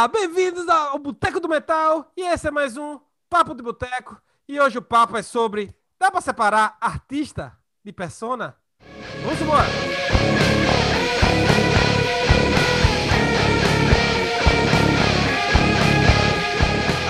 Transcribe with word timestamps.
Olá, 0.00 0.08
bem-vindos 0.08 0.66
ao 0.66 0.98
Boteco 0.98 1.38
do 1.38 1.46
Metal 1.46 2.10
e 2.16 2.22
esse 2.22 2.48
é 2.48 2.50
mais 2.50 2.74
um 2.78 2.98
Papo 3.28 3.54
de 3.54 3.62
Boteco. 3.62 4.18
E 4.48 4.58
hoje 4.58 4.78
o 4.78 4.82
papo 4.82 5.14
é 5.14 5.20
sobre: 5.20 5.76
dá 5.98 6.10
pra 6.10 6.22
separar 6.22 6.78
artista 6.80 7.52
de 7.84 7.92
persona? 7.92 8.56
Vamos 9.22 9.38
embora! 9.42 9.66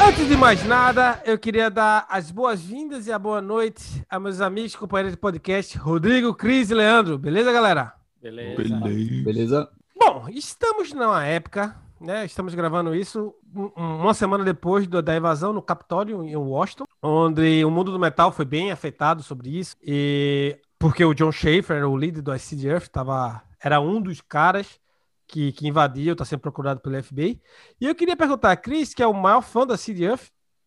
Antes 0.09 0.27
de 0.27 0.37
mais 0.37 0.67
nada, 0.67 1.23
eu 1.25 1.39
queria 1.39 1.71
dar 1.71 2.09
as 2.11 2.33
boas-vindas 2.33 3.07
e 3.07 3.13
a 3.13 3.19
boa 3.21 3.41
noite 3.41 4.05
a 4.11 4.19
meus 4.19 4.41
amigos 4.41 4.75
e 4.75 4.79
companheiros 4.79 5.13
de 5.13 5.21
podcast, 5.21 5.79
Rodrigo, 5.79 6.35
Cris 6.35 6.71
e 6.71 6.75
Leandro. 6.75 7.17
Beleza, 7.17 7.53
galera? 7.53 7.95
Beleza. 8.21 8.81
Beleza? 9.25 9.71
Bom, 9.97 10.27
estamos 10.29 10.93
numa 10.93 11.25
época, 11.25 11.77
né? 12.01 12.25
Estamos 12.25 12.55
gravando 12.55 12.95
isso 12.95 13.35
um- 13.55 13.71
uma 13.77 14.15
semana 14.15 14.43
depois 14.45 14.87
da 14.87 15.17
invasão 15.17 15.53
no 15.53 15.63
Capitólio 15.63 16.23
em 16.25 16.37
Washington, 16.37 16.85
onde 17.03 17.65
o 17.65 17.71
mundo 17.71 17.93
do 17.93 17.99
metal 17.99 18.33
foi 18.33 18.45
bem 18.45 18.71
afetado 18.73 19.23
sobre 19.23 19.51
isso. 19.59 19.77
E 19.83 20.59
porque 20.79 21.05
o 21.05 21.15
John 21.15 21.31
Schaefer, 21.33 21.85
o 21.89 21.97
líder 21.97 22.23
do 22.23 22.35
ICD 22.35 22.81
tava, 22.91 23.43
era 23.63 23.81
um 23.81 24.01
dos 24.01 24.21
caras 24.21 24.81
que, 25.29 25.53
que 25.53 25.69
invadiu, 25.69 26.13
está 26.13 26.25
sendo 26.25 26.41
procurado 26.41 26.81
pelo 26.81 26.97
FBI. 27.03 27.41
E 27.81 27.87
eu 27.87 27.95
queria 27.95 28.17
perguntar 28.17 28.51
a 28.51 28.57
Chris, 28.57 28.93
que 28.95 29.03
é 29.03 29.07
o 29.07 29.13
maior 29.15 29.43
fã 29.43 29.67
da 29.67 29.77
CD 29.77 30.07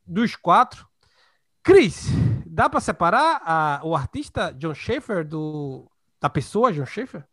dos 0.05 0.35
quatro. 0.35 0.87
Chris, 1.63 2.07
dá 2.45 2.69
para 2.69 2.79
separar 2.79 3.41
a- 3.43 3.81
o 3.83 3.95
artista 3.95 4.53
John 4.53 4.73
Schaefer 4.73 5.27
do, 5.27 5.89
da 6.21 6.29
pessoa 6.29 6.71
John 6.71 6.85
Schaefer? 6.85 7.25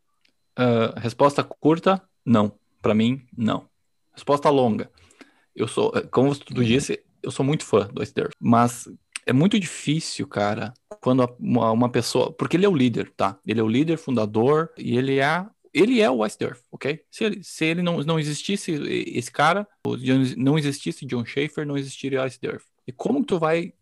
Ah, 0.56 0.92
resposta 0.98 1.45
curta, 1.45 2.03
não. 2.25 2.53
Pra 2.83 2.95
mim, 2.95 3.27
não. 3.37 3.69
Resposta 4.14 4.48
longa. 4.50 4.91
Eu 5.55 5.66
sou, 5.69 5.92
eh, 5.95 6.02
como 6.02 6.34
tu 6.37 6.64
disse, 6.64 7.02
eu 7.23 7.30
sou 7.30 7.44
muito 7.44 7.64
fã 7.64 7.89
do 7.92 8.03
Ice 8.03 8.12
Earth, 8.17 8.33
mas 8.39 8.89
é 9.27 9.33
muito 9.33 9.58
difícil, 9.58 10.27
cara, 10.27 10.72
quando 11.00 11.28
uma, 11.39 11.70
uma 11.70 11.89
pessoa, 11.89 12.33
porque 12.33 12.56
ele 12.56 12.67
é 12.67 12.69
o 12.69 12.75
líder, 12.77 13.12
tá? 13.17 13.39
Ele 13.47 13.61
é 13.61 13.62
o 13.62 13.69
líder, 13.69 13.97
fundador, 13.98 14.70
e 14.78 14.97
ele 14.97 15.19
é, 15.19 15.47
ele 15.72 16.00
é 16.00 16.11
o 16.11 16.25
Ice 16.25 16.36
Earth, 16.41 16.61
ok? 16.70 17.00
Se 17.11 17.25
ele, 17.25 17.42
se 17.44 17.64
ele 17.64 17.83
não, 17.83 17.98
não 17.98 18.19
existisse 18.19 18.72
esse 18.72 19.30
cara, 19.30 19.67
não 20.36 20.58
existisse 20.58 21.05
John 21.06 21.24
Schaefer, 21.24 21.67
não 21.67 21.77
existiria 21.77 22.27
Ice 22.27 22.39
Earth. 22.42 22.64
E 22.86 22.92
como 22.92 23.20
que 23.20 23.27
tu 23.27 23.39
vai, 23.39 23.72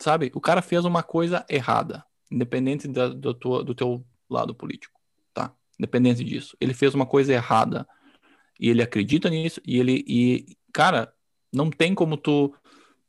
sabe? 0.00 0.30
O 0.34 0.40
cara 0.40 0.60
fez 0.62 0.84
uma 0.84 1.02
coisa 1.02 1.44
errada, 1.48 2.04
independente 2.30 2.88
da- 2.88 3.08
do, 3.08 3.32
tua- 3.34 3.62
do 3.64 3.74
teu 3.74 4.04
lado 4.28 4.54
político, 4.54 4.98
tá? 5.32 5.52
Independente 5.78 6.24
disso. 6.24 6.56
Ele 6.60 6.74
fez 6.74 6.94
uma 6.94 7.06
coisa 7.06 7.32
errada 7.32 7.86
e 8.62 8.70
ele 8.70 8.82
acredita 8.82 9.28
nisso 9.28 9.60
e 9.66 9.80
ele 9.80 10.04
e 10.08 10.56
cara, 10.72 11.12
não 11.52 11.70
tem 11.70 11.94
como 11.94 12.16
tu 12.16 12.54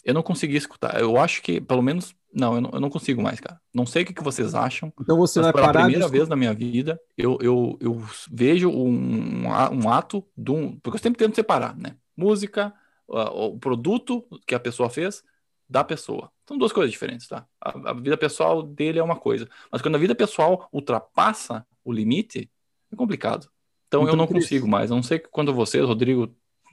eu 0.04 0.14
não 0.14 0.24
consegui 0.24 0.58
escutar. 0.58 1.00
Eu 1.00 1.18
acho 1.18 1.42
que 1.42 1.62
pelo 1.62 1.82
menos 1.82 2.16
não, 2.34 2.56
eu 2.56 2.62
não, 2.62 2.72
eu 2.74 2.80
não 2.80 2.90
consigo 2.90 3.22
mais, 3.22 3.40
cara. 3.40 3.62
Não 3.74 3.86
sei 3.86 4.04
o 4.04 4.06
que, 4.08 4.14
que 4.14 4.24
vocês 4.24 4.56
acham. 4.56 4.92
Então 5.00 5.18
você 5.18 5.40
Mas 5.40 5.46
vai 5.48 5.54
pela 5.54 5.68
parar 5.68 5.82
de 5.82 5.86
primeira 5.86 6.06
escu- 6.06 6.18
vez 6.18 6.28
na 6.30 6.36
minha 6.36 6.54
vida, 6.54 7.00
eu, 7.18 7.38
eu, 7.42 7.78
eu 7.80 8.02
vejo 8.32 8.70
um, 8.70 9.46
um 9.46 9.90
ato 9.90 10.26
de 10.36 10.52
um. 10.52 10.78
Porque 10.80 10.98
eu 10.98 11.02
sempre 11.02 11.20
tento 11.20 11.36
separar, 11.36 11.78
né? 11.78 11.96
Música, 12.18 12.74
o 13.08 13.58
produto 13.60 14.26
que 14.48 14.56
a 14.56 14.60
pessoa 14.60 14.90
fez 14.90 15.24
da 15.70 15.84
pessoa. 15.84 16.32
São 16.48 16.58
duas 16.58 16.72
coisas 16.74 16.92
diferentes, 16.92 17.28
tá? 17.28 17.46
A, 17.62 17.92
a 17.92 17.94
vida 17.94 18.18
pessoal 18.18 18.64
dele 18.64 19.00
é 19.00 19.04
uma 19.04 19.16
coisa. 19.16 19.48
Mas 19.72 19.82
quando 19.82 19.96
a 19.96 20.00
vida 20.00 20.16
pessoal 20.16 20.68
ultrapassa 20.72 21.66
o 21.86 21.92
limite, 21.94 22.50
é 22.92 22.96
complicado. 22.96 23.48
Então, 23.98 24.02
eu 24.02 24.08
Então, 24.08 24.16
não 24.18 24.28
Cris- 24.28 24.44
consigo 24.46 24.68
mais. 24.68 24.92
A 24.92 24.96
não 24.96 25.04
sei 25.04 25.20
quando 25.20 25.54
vocês, 25.54 25.86
Rodrigo. 25.86 26.30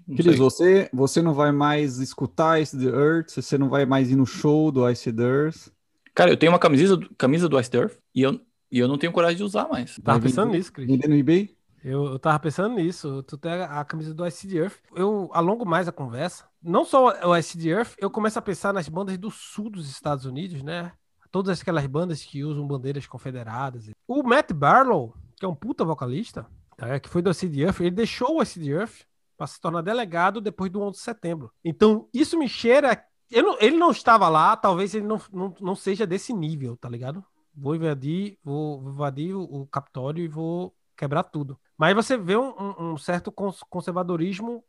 Não 0.08 0.16
Cris, 0.16 0.26
sei. 0.26 0.36
você, 0.36 0.90
você 0.92 1.22
não 1.22 1.34
vai 1.34 1.52
mais 1.52 1.98
escutar 1.98 2.60
Ice 2.60 2.76
the 2.78 2.86
Earth, 2.86 3.30
você 3.30 3.56
não 3.58 3.68
vai 3.68 3.84
mais 3.86 4.10
ir 4.10 4.16
no 4.16 4.26
show 4.26 4.72
do 4.72 4.88
Ice 4.90 5.12
the 5.12 5.22
Earth. 5.22 5.68
Cara, 6.14 6.30
eu 6.30 6.36
tenho 6.36 6.50
uma 6.52 6.58
camisa, 6.58 6.98
camisa 7.16 7.48
do 7.48 7.60
Ice 7.60 7.70
Earth 7.76 7.96
e 8.14 8.22
eu, 8.22 8.40
e 8.72 8.78
eu 8.78 8.88
não 8.88 8.98
tenho 8.98 9.12
coragem 9.12 9.36
de 9.36 9.44
usar 9.44 9.68
mais. 9.68 9.96
Tava 10.02 10.18
Vai 10.18 10.28
pensando 10.28 10.52
nisso, 10.52 10.72
Cris. 10.72 10.88
No 10.88 11.14
eBay? 11.14 11.54
Eu, 11.84 12.04
eu 12.06 12.18
tava 12.18 12.38
pensando 12.40 12.74
nisso. 12.74 13.22
Tu 13.22 13.38
tem 13.38 13.52
a 13.52 13.84
camisa 13.84 14.12
do 14.12 14.26
ICD 14.26 14.58
Earth. 14.58 14.76
Eu 14.94 15.30
alongo 15.32 15.64
mais 15.64 15.88
a 15.88 15.92
conversa. 15.92 16.44
Não 16.62 16.84
só 16.84 17.06
o 17.26 17.36
ICD 17.36 17.68
Earth, 17.70 17.92
eu 17.98 18.10
começo 18.10 18.38
a 18.38 18.42
pensar 18.42 18.72
nas 18.72 18.88
bandas 18.88 19.16
do 19.16 19.30
sul 19.30 19.70
dos 19.70 19.88
Estados 19.88 20.24
Unidos, 20.26 20.62
né? 20.62 20.92
Todas 21.30 21.60
aquelas 21.60 21.86
bandas 21.86 22.22
que 22.24 22.42
usam 22.44 22.66
bandeiras 22.66 23.06
confederadas. 23.06 23.88
O 24.08 24.22
Matt 24.22 24.52
Barlow, 24.52 25.14
que 25.38 25.44
é 25.44 25.48
um 25.48 25.54
puta 25.54 25.84
vocalista, 25.84 26.44
tá? 26.88 26.98
que 27.00 27.08
foi 27.08 27.22
do 27.22 27.30
ICD 27.30 27.62
Earth, 27.62 27.80
ele 27.80 27.90
deixou 27.90 28.38
o 28.38 28.42
ICD 28.42 28.70
Earth 28.70 29.02
para 29.36 29.46
se 29.46 29.60
tornar 29.60 29.82
delegado 29.82 30.40
depois 30.40 30.70
do 30.70 30.80
11 30.82 30.98
de 30.98 31.04
setembro. 31.04 31.50
Então, 31.64 32.08
isso 32.12 32.38
me 32.38 32.48
cheira. 32.48 33.02
não- 33.32 33.56
ele 33.60 33.76
não 33.76 33.90
estava 33.90 34.28
lá, 34.28 34.56
talvez 34.56 34.94
ele 34.94 35.06
não, 35.06 35.20
não, 35.32 35.54
não 35.60 35.74
seja 35.76 36.06
desse 36.06 36.32
nível, 36.32 36.76
tá 36.76 36.88
ligado? 36.88 37.24
Vou 37.54 37.74
invadir, 37.76 38.38
vou 38.44 38.82
invadir 38.90 39.34
o, 39.34 39.42
o 39.42 39.66
Capitólio 39.66 40.24
e 40.24 40.28
vou 40.28 40.74
quebrar 40.96 41.22
tudo. 41.24 41.58
Mas 41.78 41.94
você 41.94 42.16
vê 42.16 42.36
um, 42.36 42.52
um- 42.92 42.96
certo 42.98 43.32
cons- 43.32 43.62
conservadorismo 43.70 44.62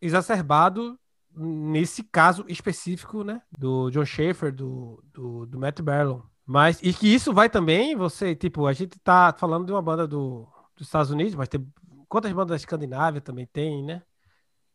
exacerbado 0.00 0.98
nesse 1.34 2.02
caso 2.02 2.44
específico, 2.48 3.22
né? 3.22 3.42
Do 3.58 3.90
John 3.90 4.04
Schaefer, 4.04 4.52
do, 4.54 5.02
do, 5.12 5.46
do 5.46 5.58
Matt 5.58 5.80
Barlow. 5.80 6.24
Mas, 6.44 6.80
e 6.82 6.92
que 6.92 7.12
isso 7.12 7.32
vai 7.32 7.50
também, 7.50 7.94
você, 7.96 8.34
tipo, 8.34 8.66
a 8.66 8.72
gente 8.72 8.98
tá 9.00 9.34
falando 9.36 9.66
de 9.66 9.72
uma 9.72 9.82
banda 9.82 10.06
do, 10.06 10.48
dos 10.76 10.86
Estados 10.88 11.10
Unidos, 11.10 11.34
mas 11.34 11.48
tem 11.48 11.66
quantas 12.08 12.30
bandas 12.32 12.48
da 12.50 12.56
Escandinávia 12.56 13.20
também 13.20 13.46
tem, 13.46 13.82
né? 13.84 14.02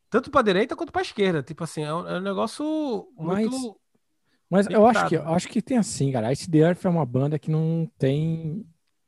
Tanto 0.10 0.30
pra 0.30 0.42
direita 0.42 0.76
quanto 0.76 0.92
pra 0.92 1.02
esquerda. 1.02 1.42
Tipo 1.42 1.64
assim, 1.64 1.84
é 1.84 1.94
um, 1.94 2.08
é 2.08 2.18
um 2.18 2.22
negócio 2.22 3.08
Mas- 3.18 3.48
muito. 3.50 3.78
Mas 4.50 4.68
eu 4.68 4.86
acho 4.86 5.08
que, 5.08 5.16
eu 5.16 5.30
acho 5.34 5.48
que 5.48 5.62
tem 5.62 5.78
assim, 5.78 6.12
cara. 6.12 6.32
Ice 6.34 6.50
The 6.52 6.58
Earth 6.58 6.84
é 6.84 6.90
uma 6.90 7.06
banda 7.06 7.40
que 7.40 7.50
não 7.50 7.90
tem, 7.98 8.66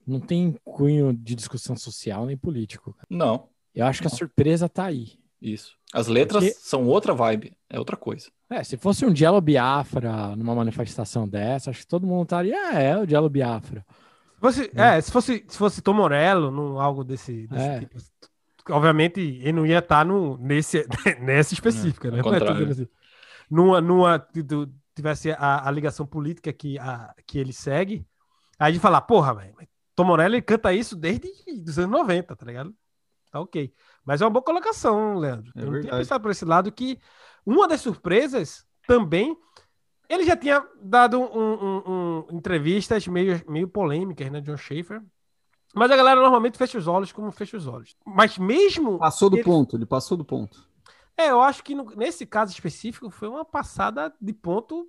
não 0.08 0.22
tem 0.22 0.56
cunho 0.64 1.12
de 1.12 1.36
discussão 1.36 1.76
social 1.76 2.26
nem 2.26 2.38
político. 2.38 2.96
Não, 3.10 3.50
Eu 3.76 3.86
acho 3.86 4.02
que 4.02 4.08
a 4.08 4.10
Não. 4.12 4.18
surpresa 4.18 4.70
tá 4.70 4.86
aí. 4.86 5.20
isso. 5.42 5.76
As 5.92 6.08
letras 6.08 6.42
Porque- 6.46 6.58
são 6.60 6.88
outra 6.88 7.14
vibe, 7.14 7.54
é 7.70 7.78
outra 7.78 7.98
coisa. 7.98 8.32
É, 8.50 8.64
se 8.64 8.78
fosse 8.78 9.06
um 9.06 9.14
Jello 9.14 9.42
Biafra 9.42 10.34
numa 10.38 10.56
manifestação 10.56 11.28
dessa, 11.28 11.70
acho 11.72 11.82
que 11.82 11.88
todo 11.88 12.08
mundo 12.08 12.24
estaria, 12.24 12.56
ah, 12.70 12.80
é 12.80 12.98
o 12.98 13.06
Jello 13.06 13.30
Biafra. 13.30 13.86
Se 14.52 14.62
fosse, 14.68 14.72
é, 14.76 15.02
se 15.02 15.12
fosse, 15.12 15.46
se 15.48 15.58
fosse 15.58 15.82
Tom 15.82 15.94
Morello, 15.94 16.52
num, 16.52 16.80
algo 16.80 17.04
desse, 17.04 17.48
desse 17.48 17.64
É. 17.66 17.80
tipo. 17.80 17.98
Obviamente, 18.70 19.20
ele 19.20 19.52
não 19.54 19.66
ia 19.66 19.80
estar 19.80 20.06
no, 20.06 20.38
nesse, 20.38 20.86
nessa 21.22 21.54
específica, 21.54 22.08
É, 22.08 22.12
né? 22.12 22.22
Mas 22.24 22.42
dizendo 22.42 22.72
assim, 22.72 22.88
numa, 23.50 23.82
numa 23.82 24.20
que 24.20 24.44
tu- 24.44 24.70
tivesse 24.96 25.32
a, 25.32 25.68
a 25.68 25.72
ligação 25.72 26.06
política 26.06 26.52
que, 26.54 26.78
a, 26.80 27.14
que 27.26 27.38
ele 27.40 27.52
segue, 27.52 28.06
aí 28.60 28.72
de 28.74 28.80
falar, 28.80 29.02
porra, 29.02 29.34
velho, 29.34 29.54
mas 29.58 29.68
Tom 29.96 30.06
Morello 30.06 30.36
ele 30.36 30.42
canta 30.42 30.74
isso 30.74 30.96
desde 30.96 31.30
os 31.68 31.78
anos 31.80 31.92
90, 31.92 32.36
tá 32.36 32.46
ligado? 32.46 32.74
Tá 33.32 33.40
ok. 33.40 33.74
Mas 34.06 34.22
é 34.22 34.26
uma 34.26 34.32
boa 34.32 34.44
colocação, 34.44 35.16
Leandro. 35.18 35.52
É 35.56 35.62
Eu 35.64 35.72
não 35.72 35.82
tinha 35.82 35.98
pensado 35.98 36.22
por 36.22 36.32
esse 36.32 36.46
lado 36.46 36.72
que 36.72 37.00
uma 37.46 37.68
das 37.68 37.82
surpresas 37.82 38.66
também. 38.88 39.36
Ele 40.14 40.26
já 40.26 40.38
tinha 40.38 40.64
dado 40.82 41.20
um, 41.20 41.24
um- 41.26 41.84
um- 41.88 42.38
entrevistas 42.38 43.08
meio, 43.08 43.42
meio 43.50 43.68
polêmicas, 43.68 44.30
né, 44.32 44.42
John 44.42 44.58
Schaefer. 44.58 45.02
Mas 45.74 45.90
a 45.90 45.98
galera 45.98 46.22
normalmente 46.22 46.58
fecha 46.58 46.78
os 46.78 46.88
olhos 46.88 47.12
como 47.12 47.32
fecha 47.32 47.58
os 47.58 47.66
olhos. 47.66 47.96
Mas 48.06 48.38
mesmo. 48.38 49.00
Passou 49.00 49.28
do 49.30 49.38
Ele- 49.38 49.44
ponto, 49.44 49.76
ele 49.76 49.86
passou 49.88 50.16
do 50.16 50.24
ponto. 50.24 50.68
É, 51.18 51.30
eu 51.32 51.42
acho 51.42 51.64
que 51.64 51.74
no- 51.74 51.96
nesse 51.96 52.26
caso 52.28 52.52
específico 52.52 53.10
foi 53.10 53.28
uma 53.28 53.44
passada 53.44 54.14
de 54.22 54.34
ponto 54.34 54.88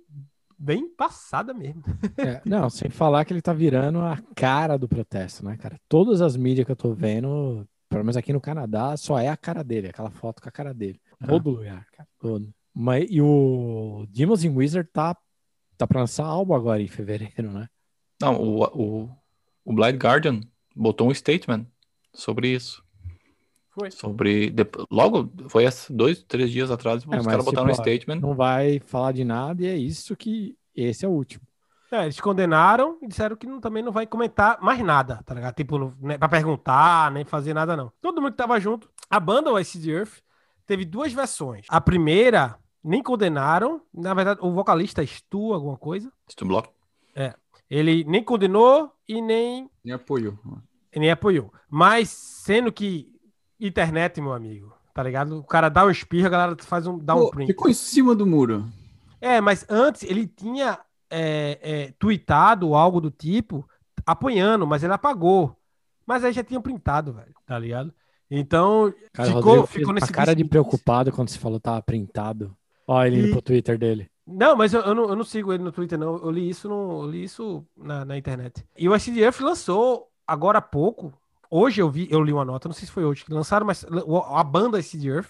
bem 0.57 0.87
passada 0.87 1.53
mesmo. 1.53 1.83
É, 2.39 2.41
não, 2.45 2.69
sem 2.69 2.89
falar 2.89 3.25
que 3.25 3.33
ele 3.33 3.41
tá 3.41 3.51
virando 3.53 3.99
a 3.99 4.17
cara 4.35 4.77
do 4.77 4.87
protesto, 4.87 5.43
né, 5.43 5.57
cara? 5.57 5.79
Todas 5.89 6.21
as 6.21 6.35
mídias 6.37 6.65
que 6.65 6.71
eu 6.71 6.75
tô 6.75 6.93
vendo, 6.93 7.67
pelo 7.89 8.03
menos 8.03 8.15
aqui 8.17 8.31
no 8.31 8.39
Canadá, 8.41 8.95
só 8.95 9.17
é 9.19 9.27
a 9.27 9.35
cara 9.37 9.63
dele, 9.63 9.87
aquela 9.89 10.11
foto 10.11 10.41
com 10.41 10.49
a 10.49 10.51
cara 10.51 10.73
dele. 10.73 10.99
Todo 11.25 11.49
lugar, 11.49 11.85
cara, 11.91 12.07
todo. 12.19 12.53
Mas, 12.75 13.05
e 13.09 13.21
o 13.21 14.05
Demons 14.09 14.43
in 14.43 14.49
Wizard 14.55 14.89
tá, 14.91 15.15
tá 15.77 15.87
pra 15.87 16.01
lançar 16.01 16.25
álbum 16.25 16.53
agora 16.53 16.81
em 16.81 16.87
fevereiro, 16.87 17.51
né? 17.51 17.69
Não, 18.21 18.35
o, 18.41 18.63
o, 18.63 19.09
o 19.63 19.73
Blind 19.73 19.95
Guardian 19.95 20.41
botou 20.75 21.09
um 21.09 21.13
statement 21.13 21.65
sobre 22.13 22.49
isso. 22.49 22.83
Foi. 23.71 23.91
Sobre. 23.91 24.49
dep- 24.49 24.75
Logo, 24.91 25.31
foi 25.49 25.65
dois, 25.89 26.23
três 26.23 26.49
dias 26.51 26.71
atrás, 26.71 27.03
os 27.05 27.11
É, 27.11 27.15
mas, 27.17 27.25
caras 27.27 27.45
botaram 27.45 27.67
um 27.67 27.71
tipo, 27.71 27.81
statement. 27.81 28.19
Não 28.21 28.33
vai 28.35 28.79
falar 28.85 29.11
de 29.11 29.23
nada 29.23 29.61
e 29.63 29.67
é 29.67 29.75
isso 29.77 30.15
que 30.15 30.57
esse 30.75 31.05
é 31.05 31.07
o 31.07 31.11
último. 31.11 31.45
É, 31.91 32.03
eles 32.03 32.19
condenaram 32.19 32.97
e 33.01 33.07
disseram 33.07 33.35
que 33.35 33.45
não- 33.45 33.59
também 33.61 33.83
não 33.83 33.91
vai 33.91 34.07
comentar 34.07 34.59
mais 34.61 34.79
nada, 34.83 35.21
tá 35.25 35.33
ligado? 35.33 35.55
Tipo, 35.55 35.77
não- 35.77 35.93
né, 36.01 36.17
pra 36.17 36.27
perguntar, 36.27 37.11
nem 37.11 37.23
fazer 37.23 37.53
nada, 37.53 37.75
não. 37.77 37.91
Todo 38.01 38.21
mundo 38.21 38.31
que 38.31 38.37
tava 38.37 38.59
junto. 38.59 38.89
A 39.09 39.19
banda, 39.19 39.51
o 39.51 39.59
Ice 39.59 39.89
Earth, 39.89 40.19
teve 40.65 40.83
duas 40.83 41.13
versões. 41.13 41.65
A 41.69 41.79
primeira, 41.79 42.57
nem 42.85 43.01
condenaram. 43.03 43.81
Na 43.93 44.13
verdade, 44.13 44.39
o 44.41 44.51
vocalista 44.51 45.05
Stu, 45.05 45.53
alguma 45.53 45.77
coisa. 45.77 46.11
Stu 46.29 46.45
Block. 46.45 46.69
Ele 47.69 48.03
nem 48.03 48.23
condenou 48.23 48.91
e 49.07 49.21
nem, 49.21 49.69
E 49.83 49.91
apoio. 49.91 50.37
e 50.93 50.99
nem 50.99 51.09
apoiou. 51.09 51.51
Mas, 51.69 52.09
sendo 52.09 52.71
que 52.71 53.11
internet, 53.59 54.21
meu 54.21 54.33
amigo, 54.33 54.73
Tá 54.93 55.03
ligado? 55.03 55.39
O 55.39 55.43
cara 55.43 55.67
dá 55.67 55.85
um 55.85 55.89
espirro, 55.89 56.27
a 56.27 56.29
galera 56.29 56.55
faz 56.61 56.87
um, 56.87 56.97
dá 56.97 57.15
um 57.15 57.25
Pô, 57.25 57.31
print. 57.31 57.47
ficou 57.47 57.69
em 57.69 57.73
cima 57.73 58.15
do 58.15 58.25
muro. 58.25 58.65
É, 59.19 59.41
mas 59.41 59.65
antes 59.69 60.03
ele 60.03 60.25
tinha 60.25 60.79
é, 61.09 61.59
é, 61.61 61.93
tweetado 61.99 62.73
algo 62.73 63.01
do 63.01 63.11
tipo, 63.11 63.67
apanhando, 64.05 64.65
mas 64.65 64.83
ele 64.83 64.93
apagou. 64.93 65.53
Mas 66.05 66.23
aí 66.23 66.31
já 66.31 66.45
tinha 66.45 66.61
printado, 66.61 67.11
velho, 67.11 67.33
tá 67.45 67.59
ligado? 67.59 67.93
Então, 68.31 68.93
Cara, 69.11 69.27
ficou, 69.27 69.41
Rodrigo 69.41 69.67
ficou 69.67 69.93
nesse 69.93 70.13
cara 70.13 70.33
de 70.33 70.45
preocupado 70.45 71.11
quando 71.11 71.27
você 71.27 71.39
falou 71.39 71.59
tava 71.59 71.81
printado. 71.81 72.55
Ó, 72.87 73.03
ele 73.03 73.17
indo 73.17 73.27
E- 73.27 73.31
pro 73.31 73.41
Twitter 73.41 73.77
dele. 73.77 74.09
Não, 74.27 74.55
mas 74.55 74.73
eu, 74.73 74.81
eu 74.81 74.95
não, 74.95 75.09
eu 75.09 75.15
não 75.15 75.23
sigo 75.23 75.53
ele 75.53 75.63
no 75.63 75.71
Twitter, 75.71 75.99
não. 75.99 76.17
Eu 76.17 76.31
li 76.31 76.49
isso, 76.49 76.67
no, 76.67 77.03
eu 77.03 77.09
li 77.11 77.23
isso 77.23 77.65
na, 77.77 78.03
na 78.03 78.17
internet. 78.17 78.65
E 78.75 78.89
o 78.89 78.95
SDF 78.95 79.43
lançou 79.43 80.11
agora 80.25 80.57
há 80.57 80.61
pouco. 80.61 81.13
Hoje 81.49 81.81
eu 81.81 81.89
vi, 81.91 82.07
eu 82.09 82.23
li 82.23 82.33
uma 82.33 82.43
nota, 82.43 82.67
não 82.67 82.73
sei 82.73 82.87
se 82.87 82.91
foi 82.91 83.05
hoje 83.05 83.23
que 83.23 83.31
lançaram, 83.31 83.65
mas 83.65 83.85
a 83.85 84.43
banda 84.43 84.79
SD 84.79 85.07
Earth 85.09 85.29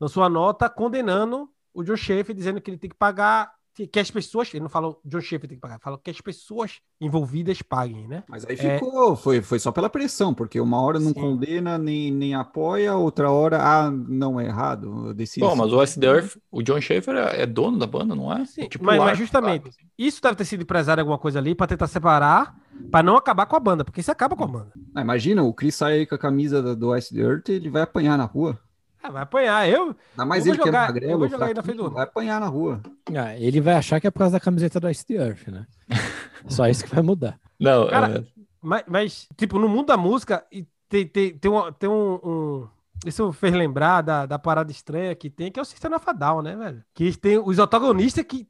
lançou 0.00 0.22
a 0.24 0.28
nota 0.28 0.70
condenando 0.70 1.50
o 1.74 1.82
John 1.84 1.96
Schaefer, 1.96 2.34
dizendo 2.34 2.60
que 2.60 2.70
ele 2.70 2.78
tem 2.78 2.90
que 2.90 2.96
pagar, 2.96 3.52
que, 3.74 3.98
as 4.00 4.10
pessoas, 4.10 4.48
ele 4.54 4.62
não 4.62 4.68
falou 4.68 5.00
John 5.04 5.20
Schaefer 5.20 5.48
tem 5.48 5.56
que 5.58 5.60
pagar, 5.62 5.80
falou 5.80 5.98
que 5.98 6.10
as 6.10 6.20
pessoas 6.20 6.78
envolvidas 7.00 7.60
paguem, 7.60 8.06
né? 8.06 8.22
Mas 8.28 8.44
aí 8.46 8.54
É. 8.58 8.78
ficou, 8.78 9.16
foi, 9.16 9.42
foi 9.42 9.58
só 9.58 9.72
pela 9.72 9.90
pressão, 9.90 10.32
porque 10.32 10.60
uma 10.60 10.80
hora 10.80 11.00
não 11.00 11.08
Sim. 11.08 11.14
condena 11.20 11.76
nem, 11.76 12.10
nem 12.10 12.34
apoia, 12.34 12.94
outra 12.94 13.30
hora, 13.30 13.58
ah, 13.60 13.90
não 13.90 14.38
é 14.40 14.46
errado, 14.46 15.08
eu 15.08 15.14
decido. 15.14 15.46
Bom, 15.46 15.56
mas 15.56 15.72
o 15.72 15.80
Earth, 16.04 16.36
o 16.50 16.62
John 16.62 16.80
Schaefer 16.80 17.16
é 17.16 17.42
é 17.42 17.46
dono 17.46 17.78
da 17.78 17.86
banda, 17.86 18.14
não 18.14 18.32
é? 18.32 18.44
Sim, 18.44 18.68
Tipo 18.68 18.84
mas- 18.84 19.00
o 19.00 19.04
mas 19.04 19.18
justamente. 19.18 19.72
sabe? 19.72 19.86
Isso 19.98 20.22
deve 20.22 20.36
ter 20.36 20.44
sido 20.44 20.62
empresário 20.62 21.00
alguma 21.00 21.18
coisa 21.18 21.38
ali 21.40 21.54
pra 21.54 21.66
tentar 21.66 21.88
separar, 21.88 22.54
pra 22.90 23.02
não 23.02 23.16
acabar 23.16 23.46
com 23.46 23.56
a 23.56 23.60
banda, 23.60 23.84
porque 23.84 24.00
isso 24.00 24.10
acaba 24.12 24.36
com 24.36 24.44
a 24.44 24.48
banda. 24.48 24.72
Ah, 24.94 25.00
imagina, 25.00 25.42
o 25.42 25.52
Chris 25.52 25.74
sai 25.74 25.94
aí 25.94 26.06
com 26.06 26.14
a 26.14 26.18
camisa 26.18 26.62
do, 26.62 26.76
do 26.76 26.96
Ice 26.96 27.18
Earth, 27.18 27.48
ele 27.48 27.68
vai 27.70 27.82
apanhar 27.82 28.16
na 28.16 28.24
rua. 28.24 28.58
Ah, 29.06 29.10
vai 29.10 29.22
apanhar. 29.22 29.68
Eu, 29.68 29.94
Ainda 30.12 30.24
mais 30.24 30.46
Eu 30.46 30.54
ele 30.54 30.58
que 30.62 30.66
jogar- 30.66 30.80
é 30.80 30.82
eu 30.84 30.88
magrelo, 30.88 31.18
vou 31.18 31.28
jogar 31.28 31.46
aí 31.46 31.54
na 31.54 31.62
fraquinho, 31.62 31.76
frente 31.76 31.90
do- 31.90 31.94
vai 31.94 32.04
apanhar 32.04 32.40
na 32.40 32.46
rua. 32.46 32.80
Ah, 33.14 33.36
ele 33.36 33.60
vai 33.60 33.74
achar 33.74 34.00
que 34.00 34.06
é 34.06 34.10
por 34.10 34.20
causa 34.20 34.32
da 34.32 34.40
camiseta 34.40 34.80
do 34.80 34.88
Ice 34.88 35.04
the 35.04 35.14
Earth, 35.14 35.48
né? 35.48 35.66
Só 36.48 36.66
isso 36.68 36.84
que 36.84 36.94
vai 36.94 37.02
mudar. 37.02 37.38
Não, 37.60 37.86
Cara, 37.88 38.18
é, 38.18 38.24
Mas, 38.62 38.84
mas, 38.88 39.28
tipo, 39.36 39.58
no 39.58 39.68
mundo 39.68 39.88
da 39.88 39.96
música, 39.98 40.42
tem, 40.88 41.06
tem, 41.06 41.36
tem, 41.38 41.50
um, 41.50 41.70
tem 41.72 41.88
um, 41.90 42.14
um- 42.24 42.68
Isso 43.04 43.30
fez 43.32 43.52
lembrar 43.52 44.00
da, 44.00 44.24
da 44.24 44.38
parada 44.38 44.70
estranha 44.72 45.14
que 45.14 45.28
tem, 45.28 45.52
que 45.52 45.58
é 45.60 45.62
o 45.62 45.66
System 45.66 45.92
of 45.94 46.04
a 46.08 46.12
Down, 46.14 46.40
né, 46.40 46.56
velho? 46.56 46.82
Que 46.94 47.14
tem 47.14 47.38
os 47.38 47.58
antagonistas 47.58 48.24
que 48.24 48.48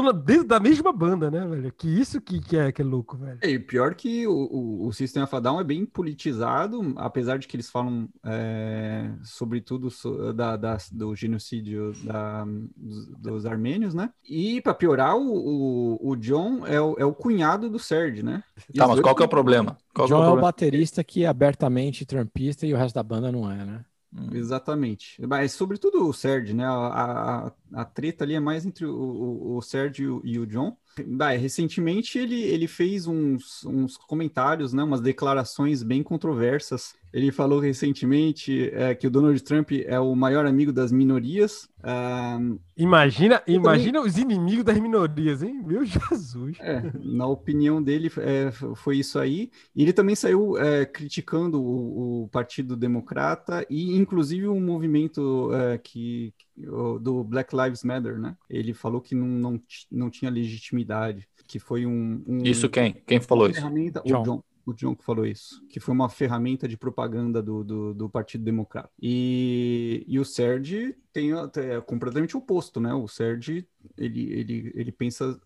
estão 0.00 0.12
dentro 0.12 0.44
da 0.46 0.60
mesma 0.60 0.92
banda, 0.92 1.30
né, 1.30 1.46
velho? 1.46 1.72
Que 1.72 1.88
isso 1.88 2.20
que, 2.20 2.40
que, 2.40 2.56
é, 2.56 2.72
que 2.72 2.82
é 2.82 2.84
louco, 2.84 3.16
velho. 3.16 3.38
É, 3.42 3.50
E 3.50 3.58
pior 3.58 3.94
que 3.94 4.26
o, 4.26 4.32
o, 4.32 4.86
o 4.86 4.92
System 4.92 5.22
of 5.22 5.34
a 5.34 5.40
Down 5.40 5.60
é 5.60 5.64
bem 5.64 5.84
politizado, 5.86 6.92
apesar 6.96 7.38
de 7.38 7.46
que 7.46 7.56
eles 7.56 7.70
falam 7.70 8.08
é, 8.24 9.10
sobretudo 9.22 9.90
so- 9.90 10.32
da, 10.32 10.56
da- 10.56 10.78
do 10.92 11.14
genocídio 11.14 11.92
da- 12.04 12.44
dos, 12.76 13.06
dos 13.18 13.46
armênios, 13.46 13.94
né? 13.94 14.10
E 14.28 14.60
para 14.60 14.74
piorar, 14.74 15.16
o, 15.16 15.98
o, 16.00 16.10
o 16.10 16.16
John 16.16 16.66
é 16.66 16.80
o, 16.80 16.96
é 16.98 17.04
o 17.04 17.14
cunhado 17.14 17.70
do 17.70 17.78
Serge, 17.78 18.22
né? 18.22 18.42
E 18.72 18.78
Tá, 18.78 18.88
mas 18.88 19.00
qual 19.00 19.14
que 19.14 19.22
é 19.22 19.26
o 19.26 19.28
problema? 19.28 19.76
Qual 19.94 20.06
é 20.06 20.06
o 20.06 20.08
John 20.08 20.16
é 20.16 20.18
o 20.18 20.22
problema? 20.24 20.42
baterista 20.48 21.04
que 21.04 21.24
é 21.24 21.26
abertamente 21.28 22.04
trampista 22.04 22.66
e 22.66 22.74
o 22.74 22.76
resto 22.76 22.94
da 22.94 23.02
banda 23.02 23.30
não 23.30 23.50
é, 23.50 23.64
né? 23.64 23.84
Hum. 24.14 24.28
Exatamente. 24.32 25.20
Mas 25.26 25.52
sobretudo 25.52 26.06
o 26.08 26.12
Serge, 26.12 26.54
né? 26.54 26.64
A, 26.64 27.46
a, 27.48 27.52
a 27.74 27.84
treta 27.84 28.24
ali 28.24 28.34
é 28.34 28.40
mais 28.40 28.64
entre 28.64 28.86
o, 28.86 28.94
o, 28.94 29.56
o 29.56 29.62
Serge 29.62 30.04
e 30.04 30.08
o, 30.08 30.20
e 30.24 30.38
o 30.38 30.46
John. 30.46 30.76
Bah, 31.06 31.30
recentemente 31.30 32.18
ele, 32.18 32.40
ele 32.42 32.68
fez 32.68 33.06
uns, 33.08 33.64
uns 33.64 33.96
comentários, 33.96 34.72
né? 34.72 34.82
Umas 34.84 35.00
declarações 35.00 35.82
bem 35.82 36.02
controversas. 36.02 36.94
Ele 37.14 37.30
falou 37.30 37.60
recentemente 37.60 38.70
é, 38.72 38.92
que 38.92 39.06
o 39.06 39.10
Donald 39.10 39.40
Trump 39.44 39.70
é 39.86 40.00
o 40.00 40.16
maior 40.16 40.46
amigo 40.46 40.72
das 40.72 40.90
minorias. 40.90 41.68
Ah, 41.80 42.40
Imagina, 42.76 43.40
imagina 43.46 44.00
os 44.00 44.18
inimigos 44.18 44.64
das 44.64 44.80
minorias, 44.80 45.40
hein? 45.40 45.62
Meu 45.64 45.84
Jesus. 45.86 46.58
É, 46.60 46.82
na 47.04 47.24
opinião 47.28 47.80
dele, 47.80 48.10
é, 48.18 48.50
foi 48.74 48.98
isso 48.98 49.20
aí. 49.20 49.48
E 49.76 49.82
ele 49.82 49.92
também 49.92 50.16
saiu 50.16 50.58
é, 50.58 50.84
criticando 50.84 51.62
o, 51.62 52.24
o 52.24 52.28
Partido 52.30 52.76
Democrata 52.76 53.64
e, 53.70 53.96
inclusive, 53.96 54.48
o 54.48 54.58
movimento 54.58 55.50
é, 55.54 55.78
que, 55.78 56.34
o- 56.66 56.98
do 56.98 57.22
Black 57.22 57.54
Lives 57.54 57.84
Matter, 57.84 58.18
né? 58.18 58.36
Ele 58.50 58.74
falou 58.74 59.00
que 59.00 59.14
não, 59.14 59.28
não, 59.28 59.62
não 59.88 60.10
tinha 60.10 60.32
legitimidade, 60.32 61.28
que 61.46 61.60
foi 61.60 61.86
um... 61.86 62.24
um- 62.26 62.42
Isso 62.42 62.68
quem? 62.68 62.92
Quem 63.06 63.20
falou 63.20 63.46
isso? 63.48 63.60
ferramenta- 63.60 64.02
John. 64.04 64.20
O 64.20 64.24
John. 64.24 64.42
O 64.66 64.72
John 64.72 64.94
que 64.96 65.04
falou 65.04 65.26
isso, 65.26 65.62
que 65.68 65.78
foi 65.78 65.94
uma 65.94 66.08
ferramenta 66.08 66.66
de 66.66 66.76
propaganda 66.76 67.42
do, 67.42 67.62
do, 67.62 67.94
do 67.94 68.08
Partido 68.08 68.44
Democrata. 68.44 68.90
E, 69.00 70.04
e 70.08 70.18
o 70.18 70.24
Serge 70.24 70.96
tem 71.12 71.32
é 71.32 71.80
completamente 71.82 72.34
o 72.36 72.38
oposto, 72.38 72.80
né? 72.80 72.94
O 72.94 73.06
Serge, 73.06 73.68
ele, 73.96 74.32
ele, 74.32 74.72
ele 74.74 74.92
pensa 74.92 75.38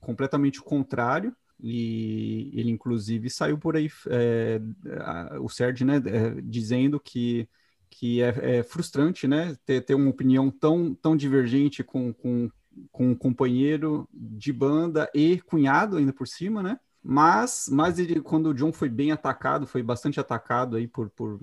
completamente 0.00 0.60
o 0.60 0.64
contrário. 0.64 1.34
E 1.60 2.50
ele, 2.52 2.70
inclusive, 2.70 3.30
saiu 3.30 3.56
por 3.56 3.76
aí, 3.76 3.88
é, 4.08 4.60
o 5.40 5.48
Serge, 5.48 5.84
né, 5.84 5.96
é, 5.96 6.40
dizendo 6.42 6.98
que, 6.98 7.48
que 7.88 8.20
é, 8.20 8.58
é 8.58 8.62
frustrante, 8.62 9.28
né, 9.28 9.56
ter, 9.64 9.80
ter 9.80 9.94
uma 9.94 10.10
opinião 10.10 10.50
tão, 10.50 10.94
tão 10.94 11.16
divergente 11.16 11.82
com, 11.84 12.12
com, 12.12 12.50
com 12.90 13.10
um 13.10 13.14
companheiro 13.14 14.06
de 14.12 14.52
banda 14.52 15.08
e 15.14 15.40
cunhado 15.42 15.96
ainda 15.96 16.12
por 16.12 16.26
cima, 16.26 16.62
né? 16.62 16.78
Mas, 17.06 17.68
mas 17.70 17.98
ele, 17.98 18.18
quando 18.22 18.46
o 18.48 18.54
John 18.54 18.72
foi 18.72 18.88
bem 18.88 19.12
atacado, 19.12 19.66
foi 19.66 19.82
bastante 19.82 20.18
atacado 20.18 20.76
aí 20.76 20.88
por, 20.88 21.10
por, 21.10 21.38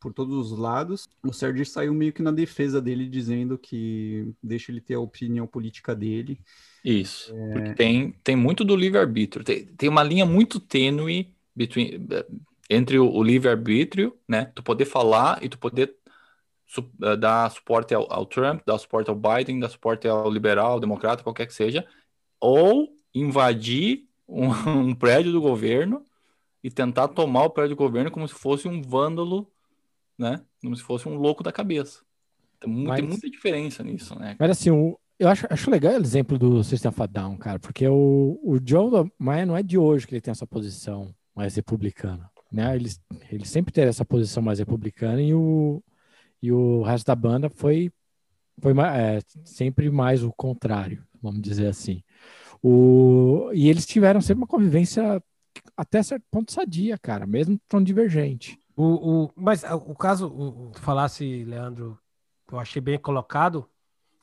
por 0.00 0.12
todos 0.12 0.50
os 0.50 0.58
lados, 0.58 1.08
o 1.22 1.32
Serge 1.32 1.64
saiu 1.64 1.94
meio 1.94 2.12
que 2.12 2.22
na 2.22 2.32
defesa 2.32 2.82
dele, 2.82 3.08
dizendo 3.08 3.56
que 3.56 4.34
deixa 4.42 4.72
ele 4.72 4.80
ter 4.80 4.94
a 4.94 5.00
opinião 5.00 5.46
política 5.46 5.94
dele. 5.94 6.40
Isso. 6.84 7.32
É. 7.32 7.52
Porque 7.52 7.74
tem, 7.74 8.12
tem 8.24 8.34
muito 8.34 8.64
do 8.64 8.74
livre-arbítrio. 8.74 9.44
Tem, 9.44 9.66
tem 9.66 9.88
uma 9.88 10.02
linha 10.02 10.26
muito 10.26 10.58
tênue 10.58 11.32
between, 11.54 12.04
entre 12.68 12.98
o, 12.98 13.08
o 13.08 13.22
livre-arbítrio, 13.22 14.16
né? 14.28 14.46
Tu 14.56 14.62
poder 14.62 14.86
falar 14.86 15.40
e 15.40 15.48
tu 15.48 15.56
poder 15.56 15.94
su- 16.66 16.90
eh, 17.02 17.16
dar 17.16 17.48
suporte 17.50 17.94
ao, 17.94 18.12
ao 18.12 18.26
Trump, 18.26 18.62
dar 18.66 18.76
suporte 18.78 19.08
ao 19.08 19.16
Biden, 19.16 19.60
dar 19.60 19.68
suporte 19.68 20.08
ao 20.08 20.28
liberal, 20.28 20.72
ao 20.72 20.80
democrata, 20.80 21.22
qualquer 21.22 21.46
que 21.46 21.54
seja, 21.54 21.86
ou 22.40 22.88
invadir 23.14 24.05
um, 24.28 24.48
um 24.90 24.94
prédio 24.94 25.32
do 25.32 25.40
governo 25.40 26.02
e 26.62 26.70
tentar 26.70 27.08
tomar 27.08 27.44
o 27.44 27.50
prédio 27.50 27.76
do 27.76 27.78
governo 27.78 28.10
como 28.10 28.26
se 28.26 28.34
fosse 28.34 28.66
um 28.68 28.82
vândalo, 28.82 29.50
né? 30.18 30.42
Como 30.62 30.74
se 30.76 30.82
fosse 30.82 31.08
um 31.08 31.14
louco 31.16 31.42
da 31.42 31.52
cabeça. 31.52 32.00
Tem, 32.58 32.70
mu- 32.70 32.94
tem 32.94 33.02
Mas- 33.02 33.10
muita 33.10 33.30
diferença 33.30 33.82
nisso, 33.82 34.18
né? 34.18 34.36
Mas 34.38 34.50
assim, 34.50 34.70
o- 34.70 34.98
eu 35.18 35.28
acho, 35.28 35.46
acho 35.48 35.70
legal 35.70 35.94
o 35.94 36.00
exemplo 36.00 36.38
do 36.38 36.62
System 36.64 36.88
of 36.90 37.02
a 37.02 37.06
Down, 37.06 37.36
cara, 37.36 37.58
porque 37.58 37.86
o, 37.88 38.38
o 38.42 38.58
John 38.60 39.08
Maia 39.18 39.46
não 39.46 39.56
é 39.56 39.62
de 39.62 39.78
hoje 39.78 40.06
que 40.06 40.14
ele 40.14 40.20
tem 40.20 40.32
essa 40.32 40.46
posição 40.46 41.14
mais 41.34 41.54
republicana, 41.54 42.30
né? 42.50 42.74
Ele, 42.74 42.90
ele 43.30 43.44
sempre 43.46 43.72
teve 43.72 43.88
essa 43.88 44.04
posição 44.04 44.42
mais 44.42 44.58
republicana 44.58 45.22
e 45.22 45.34
o, 45.34 45.82
e 46.42 46.50
o 46.52 46.82
resto 46.82 47.06
da 47.06 47.14
banda 47.14 47.48
foi, 47.48 47.90
foi 48.60 48.72
é, 48.94 49.20
sempre 49.44 49.90
mais 49.90 50.22
o 50.22 50.32
contrário, 50.32 51.06
vamos 51.22 51.40
dizer 51.42 51.68
assim. 51.68 52.02
O, 52.68 53.52
e 53.54 53.68
eles 53.68 53.86
tiveram 53.86 54.20
sempre 54.20 54.40
uma 54.42 54.46
convivência 54.46 55.22
até 55.76 56.02
certo 56.02 56.24
ponto 56.28 56.50
sadia, 56.50 56.98
cara, 56.98 57.24
mesmo 57.24 57.60
tão 57.68 57.80
divergente. 57.80 58.58
O, 58.74 58.84
o, 59.24 59.30
mas 59.36 59.62
ah, 59.62 59.76
o 59.76 59.94
caso, 59.94 60.26
o, 60.26 60.72
tu 60.72 60.80
falasse, 60.80 61.44
Leandro, 61.44 61.96
eu 62.50 62.58
achei 62.58 62.82
bem 62.82 62.98
colocado, 62.98 63.68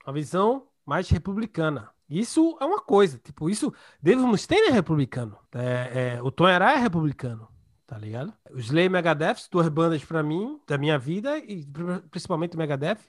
a 0.06 0.12
visão 0.12 0.68
mais 0.86 1.08
republicana. 1.08 1.90
Isso 2.10 2.58
é 2.60 2.66
uma 2.66 2.82
coisa, 2.82 3.18
tipo, 3.18 3.50
isso, 3.50 3.74
David 4.02 4.26
Mustaine 4.26 4.68
é 4.68 4.72
republicano, 4.72 5.38
é, 5.56 6.18
é, 6.18 6.22
o 6.22 6.30
Tom 6.30 6.46
Araya 6.46 6.78
é 6.78 6.82
republicano, 6.82 7.48
tá 7.88 7.98
ligado? 7.98 8.34
Os 8.52 8.66
Slay 8.66 8.88
e 8.88 8.90
Megadeth, 8.90 9.48
duas 9.50 9.70
bandas 9.70 10.04
pra 10.04 10.22
mim, 10.22 10.60
da 10.68 10.78
minha 10.78 11.00
vida, 11.00 11.38
e 11.38 11.66
pri- 11.66 12.02
principalmente 12.12 12.56
o 12.56 12.60
Megadeth. 12.60 13.00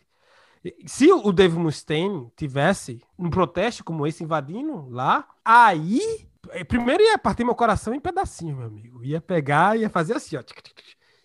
Se 0.86 1.12
o 1.12 1.32
Dave 1.32 1.58
Mustaine 1.58 2.30
tivesse 2.36 3.02
um 3.18 3.28
protesto 3.28 3.84
como 3.84 4.06
esse 4.06 4.24
invadindo 4.24 4.88
lá, 4.88 5.28
aí, 5.44 6.00
primeiro 6.68 7.02
ia 7.02 7.18
partir 7.18 7.44
meu 7.44 7.54
coração 7.54 7.94
em 7.94 8.00
pedacinhos, 8.00 8.56
meu 8.56 8.66
amigo. 8.66 9.04
Ia 9.04 9.20
pegar, 9.20 9.78
ia 9.78 9.90
fazer 9.90 10.14
assim, 10.14 10.36
ó. 10.36 10.42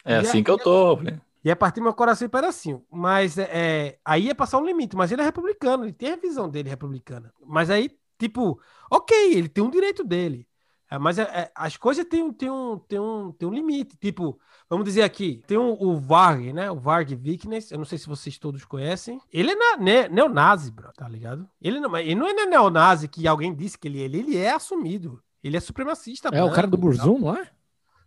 É 0.03 0.17
assim 0.17 0.43
que 0.43 0.51
eu 0.51 0.57
tô, 0.57 0.97
né? 0.97 1.21
Ia 1.43 1.55
partir 1.55 1.79
meu 1.79 1.93
coração 1.93 2.25
em 2.25 2.29
pedacinho. 2.29 2.83
Mas 2.91 3.37
é, 3.37 3.49
é, 3.51 3.99
aí 4.03 4.25
ia 4.25 4.35
passar 4.35 4.57
um 4.57 4.65
limite. 4.65 4.95
Mas 4.95 5.11
ele 5.11 5.21
é 5.21 5.25
republicano, 5.25 5.85
ele 5.85 5.93
tem 5.93 6.11
a 6.11 6.17
visão 6.17 6.49
dele 6.49 6.69
republicana. 6.69 7.33
Mas 7.45 7.69
aí, 7.69 7.89
tipo, 8.17 8.59
ok, 8.91 9.33
ele 9.33 9.47
tem 9.47 9.63
um 9.63 9.69
direito 9.69 10.03
dele. 10.03 10.48
É, 10.91 10.97
mas 10.97 11.19
é- 11.19 11.23
é, 11.23 11.51
as 11.53 11.77
coisas 11.77 12.03
têm, 12.05 12.23
um- 12.23 12.33
têm, 12.33 12.49
um, 12.49 12.79
têm, 12.79 12.99
um, 12.99 13.31
têm 13.31 13.47
um 13.47 13.53
limite. 13.53 13.95
Tipo, 13.97 14.39
vamos 14.69 14.85
dizer 14.85 15.03
aqui, 15.03 15.43
tem 15.45 15.57
um- 15.57 15.77
o 15.79 15.99
Varg, 15.99 16.51
né? 16.51 16.71
O 16.71 16.79
Varg 16.79 17.13
Vikernes, 17.15 17.71
eu 17.71 17.77
não 17.77 17.85
sei 17.85 17.97
se 17.97 18.07
vocês 18.07 18.37
todos 18.39 18.65
conhecem. 18.65 19.19
Ele 19.31 19.51
é 19.51 19.55
na, 19.55 19.77
ne, 19.77 20.07
neonazi, 20.09 20.71
bro, 20.71 20.91
tá 20.93 21.07
ligado? 21.07 21.47
Ele 21.61 21.79
não, 21.79 21.95
ele 21.97 22.15
não 22.15 22.27
é 22.27 22.45
neonazi 22.45 23.07
que 23.07 23.27
alguém 23.27 23.53
disse 23.53 23.77
que 23.77 23.87
ele 23.87 24.01
é. 24.01 24.05
Ele, 24.05 24.19
ele 24.19 24.37
é 24.37 24.51
assumido. 24.51 25.21
Ele 25.43 25.55
é 25.55 25.59
supremacista. 25.59 26.29
É 26.33 26.43
o 26.43 26.51
cara 26.51 26.67
do 26.67 26.77
branco. 26.77 26.97
Burzum, 26.97 27.19
não 27.19 27.35
é? 27.35 27.49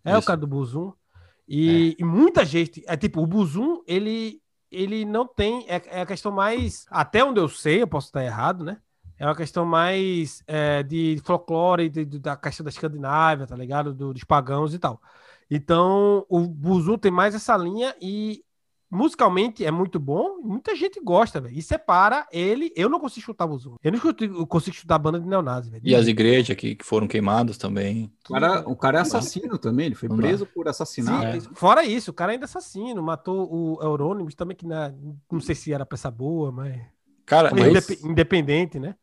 É 0.05 0.17
o 0.17 0.19
Isso. 0.19 0.27
cara 0.27 0.41
do 0.41 0.47
Buzum. 0.47 0.93
E, 1.47 1.97
e 1.99 2.05
muita 2.05 2.45
gente, 2.45 2.83
é 2.87 2.97
tipo, 2.97 3.23
o 3.23 3.27
Buzum, 3.27 3.83
ele 3.87 4.41
ele 4.71 5.05
não 5.05 5.27
tem. 5.27 5.67
É, 5.69 5.83
é 5.99 6.01
a 6.01 6.07
questão 6.07 6.33
mais. 6.33 6.87
Até 6.91 7.23
onde 7.23 7.39
eu 7.39 7.47
sei, 7.49 7.83
eu 7.83 7.87
posso 7.87 8.07
estar 8.09 8.25
errado, 8.25 8.65
né? 8.65 8.79
É 9.23 9.27
uma 9.27 9.37
questão 9.37 9.65
mais 9.65 10.43
é, 10.49 10.83
de 10.83 11.21
folclore, 11.25 11.89
de, 11.89 12.05
de, 12.05 12.19
da 12.19 12.37
questão 12.37 12.65
da 12.65 12.71
Escandinávia, 12.71 13.47
tá 13.47 13.55
ligado? 13.55 13.95
Do, 13.95 14.13
dos 14.13 14.25
pagãos 14.25 14.75
e 14.75 14.81
tal. 14.81 15.01
Então, 15.49 16.27
o 16.29 16.41
Buzu 16.41 16.99
tem 16.99 17.13
mais 17.13 17.33
essa 17.33 17.57
linha 17.57 17.95
e 18.03 18.43
musicalmente 18.91 19.65
é 19.65 19.71
muito 19.71 20.01
bom, 20.01 20.39
muita 20.43 20.75
gente 20.75 21.01
gosta, 21.01 21.41
velho. 21.41 21.57
E 21.57 21.63
separa 21.63 22.27
ele. 22.33 22.73
Eu 22.75 22.89
não 22.89 22.99
consigo 22.99 23.25
chutar 23.25 23.47
o 23.47 23.57
Zoom. 23.57 23.77
Eu 23.81 23.93
não 23.93 24.01
consigo, 24.01 24.45
consigo 24.45 24.75
chutar 24.77 24.97
a 24.97 24.99
banda 24.99 25.21
de 25.21 25.29
neonazi, 25.29 25.71
velho. 25.71 25.83
E 25.87 25.95
as 25.95 26.09
igrejas 26.09 26.57
que, 26.57 26.75
que 26.75 26.85
foram 26.85 27.07
queimadas 27.07 27.57
também. 27.57 28.13
O 28.29 28.33
cara, 28.33 28.69
o 28.69 28.75
cara 28.75 28.99
é 28.99 29.03
assassino 29.03 29.57
também, 29.57 29.87
ele 29.87 29.95
foi 29.95 30.09
Não 30.09 30.17
dá. 30.17 30.23
preso 30.23 30.47
por 30.47 30.67
assassinato. 30.67 31.41
Sim, 31.43 31.49
fora 31.55 31.85
isso, 31.85 32.11
o 32.11 32.15
cara 32.15 32.33
ainda 32.33 32.45
é 32.45 32.47
assassino, 32.47 33.01
matou 33.01 33.49
o 33.49 33.79
Eurônimos 33.81 34.35
também, 34.35 34.57
que 34.57 34.67
na- 34.67 34.93
não 35.31 35.39
sei 35.41 35.55
se 35.55 35.73
era 35.73 35.87
peça 35.87 36.11
boa, 36.11 36.51
mas. 36.51 36.81
Cara, 37.25 37.53
mas, 37.55 37.69
indep- 37.69 38.05
independente, 38.05 38.81
né? 38.81 38.97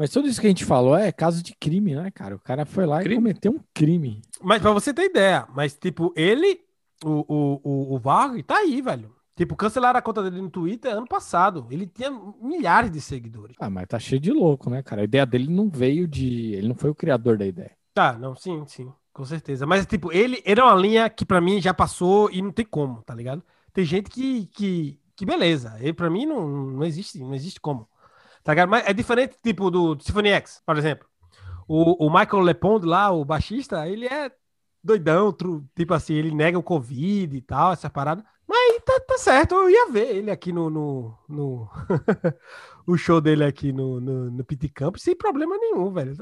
Mas 0.00 0.08
tudo 0.08 0.28
isso 0.28 0.40
que 0.40 0.46
a 0.46 0.50
gente 0.50 0.64
falou 0.64 0.96
é 0.96 1.12
caso 1.12 1.42
de 1.42 1.54
crime, 1.54 1.94
né, 1.94 2.10
cara? 2.10 2.34
O 2.34 2.38
cara 2.38 2.64
foi 2.64 2.86
lá 2.86 3.00
Crime. 3.00 3.16
e 3.16 3.18
cometeu 3.18 3.52
um 3.52 3.60
crime. 3.74 4.22
Mas 4.40 4.62
pra 4.62 4.70
você 4.70 4.94
ter 4.94 5.04
ideia, 5.04 5.46
mas 5.54 5.74
tipo, 5.74 6.10
ele, 6.16 6.58
o, 7.04 7.22
o, 7.28 7.60
o, 7.62 7.94
o 7.94 7.98
Varg, 7.98 8.42
tá 8.42 8.56
aí, 8.56 8.80
velho. 8.80 9.14
Tipo, 9.36 9.54
cancelaram 9.54 9.98
a 9.98 10.02
conta 10.02 10.22
dele 10.22 10.40
no 10.40 10.48
Twitter 10.48 10.90
ano 10.90 11.06
passado. 11.06 11.66
Ele 11.70 11.86
tinha 11.86 12.10
milhares 12.40 12.90
de 12.90 12.98
seguidores. 12.98 13.54
Ah, 13.60 13.68
mas 13.68 13.86
tá 13.88 13.98
cheio 13.98 14.18
de 14.18 14.32
louco, 14.32 14.70
né, 14.70 14.82
cara? 14.82 15.02
A 15.02 15.04
ideia 15.04 15.26
dele 15.26 15.52
não 15.52 15.68
veio 15.68 16.08
de. 16.08 16.54
Ele 16.54 16.68
não 16.68 16.74
foi 16.74 16.88
o 16.88 16.94
criador 16.94 17.36
da 17.36 17.44
ideia. 17.44 17.72
Tá, 17.92 18.14
não, 18.14 18.34
sim, 18.34 18.64
sim, 18.66 18.90
com 19.12 19.26
certeza. 19.26 19.66
Mas, 19.66 19.84
tipo, 19.84 20.10
ele, 20.10 20.42
ele 20.46 20.60
é 20.62 20.64
uma 20.64 20.80
linha 20.80 21.10
que 21.10 21.26
pra 21.26 21.42
mim 21.42 21.60
já 21.60 21.74
passou 21.74 22.30
e 22.30 22.40
não 22.40 22.52
tem 22.52 22.64
como, 22.64 23.02
tá 23.02 23.14
ligado? 23.14 23.42
Tem 23.70 23.84
gente 23.84 24.08
que, 24.08 24.46
que, 24.46 24.98
que 25.14 25.26
beleza. 25.26 25.76
Ele, 25.78 25.92
pra 25.92 26.08
mim, 26.08 26.24
não, 26.24 26.48
não 26.48 26.84
existe, 26.84 27.18
não 27.18 27.34
existe 27.34 27.60
como. 27.60 27.86
Tá? 28.54 28.66
Mas 28.66 28.86
é 28.86 28.92
diferente, 28.92 29.36
tipo, 29.42 29.70
do 29.70 29.98
Symphony 30.00 30.30
X, 30.30 30.62
por 30.64 30.76
exemplo. 30.76 31.06
O, 31.68 32.06
o 32.06 32.10
Michael 32.10 32.42
Lepond 32.42 32.86
lá, 32.86 33.10
o 33.10 33.24
baixista, 33.24 33.88
ele 33.88 34.06
é 34.06 34.30
doidão, 34.82 35.32
tru- 35.32 35.64
tipo 35.76 35.94
assim, 35.94 36.14
ele 36.14 36.34
nega 36.34 36.58
o 36.58 36.62
Covid 36.62 37.36
e 37.36 37.40
tal, 37.40 37.72
essa 37.72 37.88
parada. 37.90 38.24
Mas 38.48 38.82
tá, 38.84 38.98
tá 39.06 39.16
certo, 39.18 39.54
eu 39.54 39.70
ia 39.70 39.90
ver 39.92 40.16
ele 40.16 40.30
aqui 40.30 40.52
no. 40.52 40.68
no, 40.68 41.14
no- 41.28 41.68
o 42.86 42.96
show 42.96 43.20
dele 43.20 43.44
aqui 43.44 43.72
no, 43.72 44.00
no, 44.00 44.30
no 44.30 44.44
Camp 44.74 44.96
sem 44.96 45.14
problema 45.14 45.56
nenhum, 45.56 45.92
velho. 45.92 46.14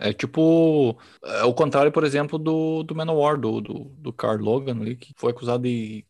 É, 0.00 0.10
é 0.10 0.12
tipo. 0.12 0.98
É 1.24 1.44
o 1.44 1.54
contrário, 1.54 1.90
por 1.90 2.04
exemplo, 2.04 2.38
do, 2.38 2.82
do 2.82 2.94
Manowar, 2.94 3.38
do, 3.40 3.62
do, 3.62 3.84
do 3.98 4.12
Carl 4.12 4.38
Logan 4.42 4.78
ali, 4.80 4.96
que 4.96 5.14
foi 5.16 5.30
acusado 5.32 5.62
de, 5.62 6.04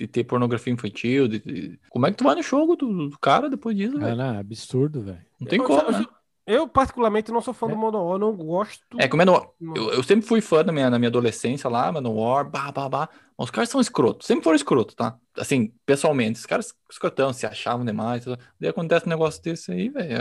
de 0.00 0.06
ter 0.06 0.24
pornografia 0.24 0.72
infantil. 0.72 1.28
de- 1.28 1.38
de- 1.40 1.78
Como 1.90 2.06
é 2.06 2.10
que 2.10 2.16
tu 2.16 2.24
vai 2.24 2.34
no 2.34 2.42
show 2.42 2.74
do, 2.74 3.08
do 3.10 3.18
cara 3.18 3.50
depois 3.50 3.76
disso, 3.76 3.96
É, 3.98 4.00
velho? 4.00 4.16
né? 4.16 4.38
Absurdo, 4.38 5.02
velho. 5.02 5.20
Não 5.38 5.46
tem 5.46 5.58
Eu- 5.58 5.64
como, 5.66 5.80
eu- 5.82 5.92
né? 5.92 6.06
Eu, 6.46 6.66
particularmente, 6.66 7.30
não 7.30 7.40
sou 7.42 7.52
fã 7.54 7.66
É. 7.66 7.70
do 7.70 7.76
Manowar, 7.76 8.14
eu 8.14 8.18
não 8.18 8.32
gosto. 8.34 8.82
É 8.98 9.06
que 9.06 9.14
o 9.14 9.18
Manowar. 9.18 9.48
Não. 9.60 9.76
Eu, 9.76 9.92
eu 9.92 10.02
sempre 10.02 10.26
fui 10.26 10.40
fã 10.40 10.64
na 10.64 10.72
minha, 10.72 10.88
na 10.90 10.98
minha 10.98 11.08
adolescência 11.10 11.68
lá, 11.70 11.92
Manowar, 11.92 12.48
bah, 12.50 12.72
bah, 12.72 12.88
bah. 12.88 13.08
Mas 13.38 13.44
os 13.44 13.50
caras 13.50 13.68
são 13.68 13.80
escrotos, 13.80 14.26
sempre 14.26 14.42
foram 14.42 14.56
escrotos, 14.56 14.94
tá? 14.94 15.16
Assim, 15.36 15.72
pessoalmente, 15.86 16.40
os 16.40 16.46
caras 16.46 16.74
escrotão, 16.90 17.32
se 17.32 17.46
achavam 17.46 17.84
demais. 17.84 18.24
tudo. 18.24 18.38
Daí 18.58 18.70
acontece 18.70 19.06
um 19.06 19.10
negócio 19.10 19.40
desse 19.42 19.70
aí, 19.70 19.90
velho. 19.90 20.12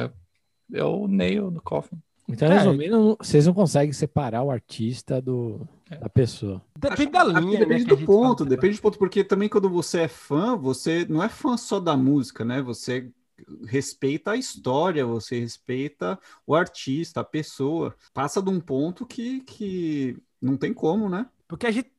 É, 0.74 0.80
é 0.80 0.84
o 0.84 1.08
nail 1.08 1.50
do 1.50 1.62
coffin. 1.62 1.98
Então, 2.32 2.48
É. 2.52 2.58
resumindo, 2.60 3.18
vocês 3.20 3.46
não 3.48 3.54
conseguem 3.54 3.92
separar 3.92 4.44
o 4.44 4.52
artista 4.52 5.22
do, 5.22 5.68
da 6.00 6.08
pessoa. 6.10 6.62
Depende 6.78 7.18
Acho- 7.18 7.34
da 7.34 7.40
linha, 7.42 7.60
Depende 7.60 7.84
né? 7.84 7.88
que 7.90 7.94
a 7.94 7.96
do 7.96 8.06
ponto, 8.06 8.46
depende 8.46 8.76
do 8.78 8.82
ponto, 8.82 9.00
porque 9.00 9.24
também 9.24 9.50
quando 9.50 9.70
você 9.70 10.02
é 10.02 10.08
fã, 10.08 10.56
você 10.56 11.06
não 11.10 11.24
é 11.24 11.30
fã 11.30 11.58
só 11.58 11.80
da 11.80 11.98
música, 11.98 12.46
né? 12.46 12.62
Você 12.62 13.10
respeita 13.66 14.32
a 14.32 14.38
história, 14.38 15.06
você 15.06 15.40
respeita 15.40 16.20
o 16.46 16.54
artista, 16.54 17.22
a 17.22 17.24
pessoa. 17.24 17.96
Passa 18.14 18.42
de 18.42 18.50
um 18.50 18.60
ponto 18.60 19.06
que, 19.06 19.42
que 19.42 20.18
não 20.42 20.56
tem 20.58 20.74
como, 20.74 21.10
né? 21.10 21.26
Porque 21.48 21.66
a 21.66 21.72
gente. 21.72 21.90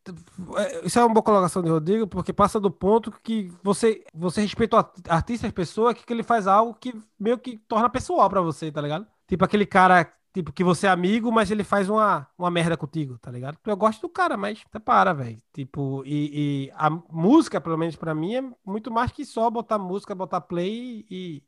é, 0.57 0.87
Isso 0.87 0.99
é 0.99 1.03
uma 1.05 1.13
boa 1.13 1.25
colocação 1.25 1.61
de 1.63 1.69
Rodrigo, 1.71 2.07
porque 2.07 2.33
passa 2.33 2.61
do 2.61 2.71
ponto 2.71 3.11
que 3.23 3.51
você, 3.65 4.05
você 4.15 4.43
respeita 4.43 4.77
o 4.77 4.79
art- 4.79 4.97
artista, 5.09 5.49
a 5.49 5.53
pessoa, 5.53 5.93
que, 5.93 6.07
que 6.07 6.13
ele 6.13 6.23
faz 6.23 6.47
algo 6.47 6.75
que 6.75 6.95
meio 7.19 7.37
que 7.37 7.57
torna 7.67 7.91
pessoal 7.91 8.29
pra 8.31 8.41
você, 8.41 8.71
tá 8.71 8.81
ligado? 8.81 9.07
Tipo 9.27 9.45
aquele 9.45 9.67
cara. 9.67 10.13
Tipo, 10.33 10.53
que 10.53 10.63
você 10.63 10.87
é 10.87 10.91
amigo, 10.91 11.33
mas 11.33 11.51
ele 11.51 11.65
faz 11.65 11.89
uma, 11.89 12.27
uma 12.39 12.51
merda 12.51 12.77
contigo, 12.77 13.19
tá 13.19 13.31
ligado? 13.33 13.59
Eu 13.67 13.77
gosto 13.77 14.03
do 14.03 14.09
cara, 14.09 14.37
mas 14.37 14.63
separa, 14.71 15.13
velho. 15.13 15.43
Tipo, 15.53 16.05
e, 16.07 16.67
e 16.69 16.73
a 16.75 16.89
música, 16.89 17.61
pelo 17.61 17.77
menos 17.77 17.97
pra 17.97 18.15
mim, 18.15 18.37
é 18.37 18.43
muito 18.65 18.93
mais 18.93 19.11
que 19.11 19.25
só 19.25 19.51
botar 19.51 19.77
música, 19.79 20.15
botar 20.15 20.41
play 20.41 21.05
e 21.11 21.43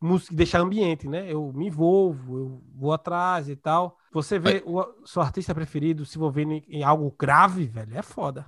música, 0.00 0.34
deixar 0.36 0.60
ambiente, 0.60 1.08
né? 1.08 1.32
Eu 1.32 1.52
me 1.52 1.66
envolvo, 1.66 2.38
eu 2.38 2.62
vou 2.76 2.92
atrás 2.92 3.48
e 3.48 3.56
tal. 3.56 3.98
Você 4.12 4.38
vê 4.38 4.62
o 4.64 4.84
seu 5.04 5.20
artista 5.20 5.52
preferido 5.54 6.06
se 6.06 6.16
envolvendo 6.16 6.52
em, 6.52 6.64
em 6.68 6.82
algo 6.84 7.12
grave, 7.18 7.66
velho, 7.66 7.98
é 7.98 8.02
foda. 8.02 8.46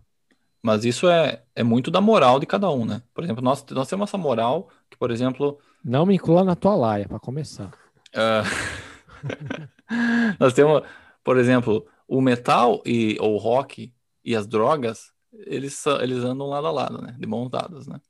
Mas 0.63 0.85
isso 0.85 1.09
é, 1.09 1.43
é 1.55 1.63
muito 1.63 1.91
da 1.91 2.01
moral 2.01 2.39
de 2.41 2.47
cada 2.47 2.71
um, 2.71 2.85
né? 2.85 3.03
Por 3.15 3.25
exemplo, 3.25 3.43
nós, 3.43 3.65
nós 3.71 3.89
temos 3.89 4.09
essa 4.09 4.19
moral 4.19 4.69
que, 4.91 4.97
por 4.97 5.11
exemplo, 5.11 5.59
Não 5.85 6.07
me 6.07 6.15
inclua 6.15 6.45
na 6.45 6.55
tua 6.57 6.75
laia, 6.77 7.09
pra 7.09 7.19
começar. 7.19 7.73
ah, 8.15 8.43
nós 10.39 10.53
temos, 10.53 10.83
por 11.23 11.37
exemplo, 11.37 11.87
o 12.07 12.21
metal 12.21 12.83
e 12.85 13.17
ou 13.21 13.35
o 13.35 13.39
rock 13.39 13.93
e 14.25 14.37
as 14.37 14.47
drogas, 14.47 15.13
eles, 15.33 15.85
eles 16.01 16.19
andam 16.25 16.47
lado 16.47 16.67
a 16.67 16.71
lado, 16.71 17.03
né? 17.03 17.17
De 17.19 17.27
mãos 17.27 17.49
dadas, 17.49 17.87
né? 17.87 18.01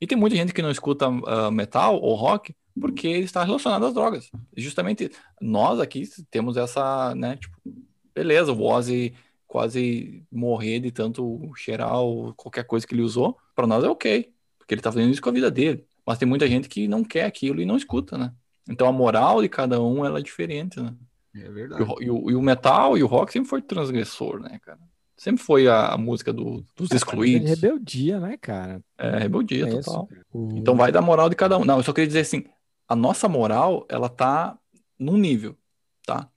E 0.00 0.06
tem 0.06 0.16
muita 0.16 0.36
gente 0.36 0.54
que 0.54 0.62
não 0.62 0.70
escuta 0.70 1.06
ah, 1.06 1.50
metal 1.50 2.00
ou 2.00 2.14
rock 2.14 2.54
porque 2.80 3.06
ele 3.06 3.24
está 3.24 3.44
relacionado 3.44 3.86
às 3.86 3.94
drogas. 3.94 4.30
Justamente 4.56 5.10
nós 5.40 5.78
aqui 5.78 6.08
temos 6.30 6.56
essa, 6.56 7.14
né? 7.14 7.36
Tipo, 7.36 7.56
beleza, 8.14 8.52
o 8.52 8.62
Ozzy 8.62 9.14
quase 9.46 10.24
morrer 10.30 10.80
de 10.80 10.90
tanto 10.90 11.52
cheirar 11.54 12.00
ou 12.00 12.32
qualquer 12.34 12.64
coisa 12.64 12.86
que 12.86 12.94
ele 12.94 13.02
usou, 13.02 13.36
para 13.54 13.66
nós 13.66 13.84
é 13.84 13.88
ok, 13.88 14.32
porque 14.58 14.72
ele 14.72 14.80
tá 14.80 14.90
fazendo 14.90 15.12
isso 15.12 15.20
com 15.20 15.28
a 15.28 15.32
vida 15.32 15.50
dele. 15.50 15.84
Mas 16.06 16.18
tem 16.18 16.26
muita 16.26 16.48
gente 16.48 16.68
que 16.68 16.88
não 16.88 17.04
quer 17.04 17.26
aquilo 17.26 17.60
e 17.60 17.66
não 17.66 17.76
escuta, 17.76 18.16
né? 18.16 18.32
Então 18.68 18.86
a 18.86 18.92
moral 18.92 19.42
de 19.42 19.48
cada 19.48 19.80
um 19.80 20.04
ela 20.04 20.18
é 20.18 20.22
diferente, 20.22 20.80
né? 20.80 20.94
É 21.34 21.40
E 21.46 21.48
verdade. 21.50 21.82
e 22.00 22.10
o- 22.10 22.30
e 22.30 22.34
o 22.34 22.42
metal 22.42 22.96
e 22.96 23.02
o 23.02 23.06
rock 23.06 23.32
sempre 23.32 23.48
foi 23.48 23.62
transgressor, 23.62 24.38
né, 24.40 24.58
cara? 24.62 24.78
Sempre 25.16 25.42
foi 25.42 25.68
a, 25.68 25.92
a 25.92 25.98
música 25.98 26.32
do- 26.32 26.64
dos 26.76 26.90
É 26.90 26.96
excluídos. 26.96 27.48
rebeldia, 27.48 28.18
né, 28.20 28.36
cara? 28.36 28.82
É, 28.98 29.18
rebeldia 29.18 29.64
É 29.66 29.68
isso, 29.68 29.84
total. 29.84 30.06
cara. 30.08 30.22
O- 30.32 30.54
Então 30.58 30.76
vai 30.76 30.90
da 30.92 31.00
moral 31.00 31.28
de 31.28 31.36
cada 31.36 31.56
um. 31.58 31.64
Não, 31.64 31.78
eu 31.78 31.82
só 31.82 31.92
queria 31.92 32.06
dizer 32.08 32.20
assim, 32.20 32.44
a 32.88 32.94
nossa 32.96 33.28
moral, 33.28 33.86
ela 33.88 34.08
tá 34.08 34.58
num 34.98 35.16
nível, 35.16 35.56
tá? 36.06 36.28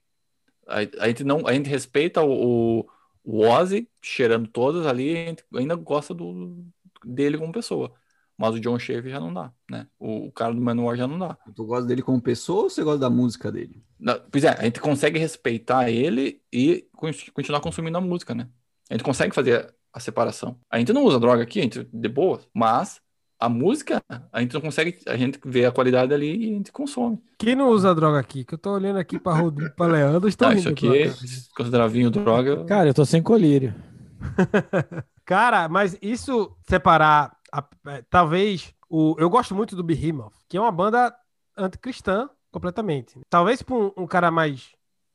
A, 0.66 0.78
a 1.04 1.08
gente 1.08 1.24
não, 1.24 1.46
a 1.46 1.52
gente 1.52 1.68
respeita 1.68 2.22
o, 2.22 2.80
o, 2.80 2.86
o 3.24 3.40
Ozzy, 3.46 3.88
cheirando 4.02 4.48
todas 4.48 4.86
ali, 4.86 5.12
a 5.16 5.26
gente 5.28 5.44
ainda 5.54 5.74
gosta 5.76 6.12
do, 6.14 6.64
dele 7.04 7.38
como 7.38 7.52
pessoa. 7.52 7.92
Mas 8.38 8.54
o 8.54 8.60
John 8.60 8.78
Shave 8.78 9.08
já 9.10 9.18
não 9.18 9.32
dá, 9.32 9.50
né? 9.70 9.86
O, 9.98 10.26
o 10.26 10.32
cara 10.32 10.52
do 10.54 10.60
Manowar 10.60 10.96
já 10.96 11.06
não 11.06 11.18
dá. 11.18 11.36
Tu 11.54 11.64
gosta 11.64 11.86
dele 11.86 12.02
como 12.02 12.20
pessoa 12.20 12.64
ou 12.64 12.70
você 12.70 12.82
gosta 12.84 12.98
da 13.00 13.10
música 13.10 13.50
dele? 13.50 13.82
Na- 13.98 14.18
Pois 14.18 14.44
é, 14.44 14.50
a 14.50 14.62
gente 14.64 14.78
consegue 14.80 15.18
respeitar 15.18 15.88
ele 15.90 16.40
e 16.52 16.86
con- 16.94 17.10
continuar 17.32 17.60
consumindo 17.60 17.96
a 17.96 18.00
música, 18.00 18.34
né? 18.34 18.48
A 18.90 18.94
gente 18.94 19.04
consegue 19.04 19.34
fazer 19.34 19.74
a 19.92 19.98
separação. 20.00 20.58
A 20.70 20.78
gente 20.78 20.92
não 20.92 21.04
usa 21.04 21.18
droga 21.18 21.42
aqui, 21.42 21.60
a 21.60 21.62
gente 21.62 21.88
de 21.90 22.08
boa, 22.08 22.40
mas 22.52 23.00
a 23.40 23.48
música, 23.48 24.02
a 24.32 24.40
gente 24.40 24.52
não 24.54 24.60
consegue, 24.60 24.98
a 25.06 25.16
gente 25.16 25.38
vê 25.44 25.64
a 25.64 25.72
qualidade 25.72 26.12
ali 26.12 26.36
e 26.36 26.50
a 26.52 26.56
gente 26.56 26.72
consome. 26.72 27.18
Quem 27.38 27.54
não 27.54 27.68
usa 27.70 27.94
droga 27.94 28.18
aqui? 28.18 28.44
Que 28.44 28.54
eu 28.54 28.58
tô 28.58 28.72
olhando 28.74 28.98
aqui 28.98 29.18
pra 29.18 29.34
Rodrigo, 29.34 29.74
pra 29.74 29.86
Leandro, 29.86 30.28
estão 30.28 30.48
Ah, 30.48 30.52
rindo 30.52 30.60
isso 30.60 30.68
aqui, 30.70 31.08
se 31.26 31.50
considerar 31.54 31.86
vinho 31.88 32.10
droga, 32.10 32.64
Cara, 32.64 32.88
eu 32.88 32.94
tô 32.94 33.04
sem 33.06 33.22
colírio. 33.22 33.74
Cara, 35.24 35.68
mas 35.68 35.98
isso 36.00 36.56
separar, 36.68 37.35
a- 37.52 37.64
é, 37.88 38.02
talvez, 38.10 38.72
o, 38.88 39.14
eu 39.18 39.28
gosto 39.30 39.54
muito 39.54 39.74
do 39.76 39.82
Behemoth, 39.82 40.32
que 40.48 40.56
é 40.56 40.60
uma 40.60 40.72
banda 40.72 41.14
anticristã 41.56 42.28
completamente. 42.50 43.20
Talvez 43.28 43.62
para 43.62 43.74
um, 43.74 43.92
um 43.96 44.06
cara 44.06 44.30
mais 44.30 44.70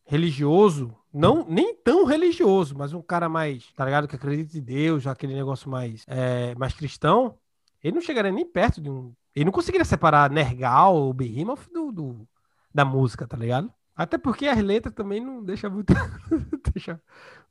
religioso, 0.06 0.96
não 1.14 1.46
nem 1.48 1.74
tão 1.76 2.06
religioso, 2.06 2.76
mas 2.78 2.94
um 2.94 3.02
cara 3.02 3.30
mais, 3.30 3.72
tá 3.74 3.86
ligado, 3.86 4.08
que 4.08 4.16
acredita 4.16 4.58
em 4.58 4.62
Deus, 4.62 5.08
aquele 5.08 5.34
negócio 5.34 5.70
mais, 5.70 6.04
é, 6.08 6.54
mais 6.56 6.74
cristão, 6.74 7.38
ele 7.84 7.96
não 7.96 8.02
chegaria 8.02 8.32
nem 8.32 8.46
perto 8.46 8.82
de 8.82 8.90
um, 8.90 9.14
ele 9.36 9.46
não 9.46 9.52
conseguiria 9.52 9.86
separar 9.86 10.30
Nergal 10.30 10.96
ou 10.96 11.14
Behemoth 11.14 11.68
do, 11.74 11.92
do- 11.92 12.28
da 12.74 12.84
música, 12.86 13.26
tá 13.28 13.38
ligado? 13.38 13.72
Até 13.96 14.18
porque 14.18 14.48
as 14.48 14.60
letras 14.62 14.94
também 14.94 15.20
não 15.20 15.44
deixa 15.44 15.70
muito 15.70 15.94
deixa 16.74 17.00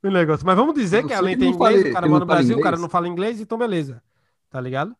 o 0.03 0.09
negócio. 0.09 0.45
Mas 0.45 0.55
vamos 0.55 0.73
dizer 0.75 1.03
Eu 1.03 1.07
que 1.07 1.13
além 1.13 1.37
tem 1.37 1.49
inglês, 1.49 1.77
fale- 1.77 1.89
o 1.89 1.93
cara 1.93 2.07
mora 2.07 2.19
no 2.19 2.25
Brasil, 2.25 2.57
o 2.57 2.61
cara 2.61 2.75
inglês. 2.75 2.81
não 2.81 2.89
fala 2.89 3.07
inglês, 3.07 3.39
então 3.41 3.57
beleza. 3.57 4.01
Tá 4.51 4.61
ligado? 4.61 4.95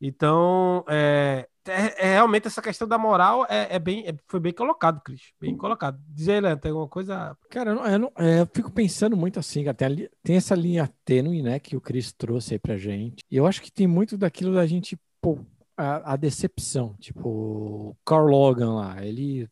Então, 0.00 0.84
é, 0.88 1.48
é- 1.66 2.06
é 2.06 2.12
realmente 2.12 2.46
essa 2.46 2.62
questão 2.62 2.86
da 2.86 2.98
moral 2.98 3.44
é, 3.48 3.76
é 3.76 3.78
bem, 3.78 4.06
é- 4.06 4.14
foi 4.28 4.38
bem 4.40 4.52
colocado, 4.52 5.00
Cris. 5.02 5.32
Bem 5.40 5.56
colocado. 5.56 5.98
Diz 6.08 6.28
aí, 6.28 6.40
Leandro, 6.40 6.60
tem 6.60 6.70
alguma 6.70 6.88
coisa? 6.88 7.36
Cara, 7.50 7.70
eu, 7.70 7.74
não- 7.76 7.86
eu 7.86 7.98
não- 7.98 8.12
é, 8.16 8.40
eu 8.40 8.46
fico 8.54 8.70
pensando 8.70 9.16
muito 9.16 9.38
assim, 9.40 9.64
cara, 9.64 9.74
tem, 9.74 10.08
tem 10.22 10.36
essa 10.36 10.54
linha 10.54 10.88
tênue, 11.04 11.42
né, 11.42 11.58
que 11.58 11.76
o 11.76 11.80
Chris 11.80 12.12
trouxe 12.12 12.54
aí 12.54 12.58
pra 12.58 12.76
gente. 12.76 13.22
E 13.30 13.36
eu 13.36 13.46
acho 13.46 13.62
que 13.62 13.72
tem 13.72 13.86
muito 13.86 14.16
daquilo 14.18 14.54
da 14.54 14.66
gente 14.66 14.98
pô, 15.20 15.38
a, 15.76 16.12
a 16.12 16.16
decepção. 16.16 16.94
Tipo, 17.00 17.96
Carl 18.04 18.26
Logan 18.28 18.74
lá, 18.74 19.04
ele 19.04 19.48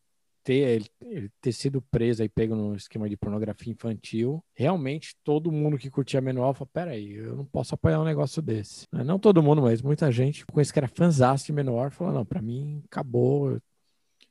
ter, 0.47 0.55
ele, 0.55 0.87
ele 1.00 1.31
ter 1.41 1.50
sido 1.50 1.83
preso 1.83 2.23
e 2.23 2.29
pego 2.29 2.55
no 2.55 2.76
esquema 2.76 3.09
de 3.09 3.17
pornografia 3.17 3.73
infantil, 3.73 4.41
realmente 4.55 5.17
todo 5.25 5.50
mundo 5.50 5.76
que 5.76 5.91
curtia 5.91 6.21
Manual 6.21 6.55
falou, 6.55 6.71
peraí, 6.73 7.15
eu 7.15 7.35
não 7.35 7.45
posso 7.45 7.75
apoiar 7.75 8.00
um 8.00 8.05
negócio 8.05 8.41
desse. 8.41 8.87
Não 8.93 9.19
todo 9.19 9.43
mundo, 9.43 9.61
mas 9.61 9.83
muita 9.83 10.11
gente 10.12 10.47
conhece 10.47 10.73
que 10.73 10.79
era 10.79 10.87
fãzão 10.87 11.35
de 11.35 11.53
Menor 11.53 11.91
falou, 11.91 12.15
não, 12.15 12.25
pra 12.25 12.41
mim 12.41 12.81
acabou, 12.87 13.59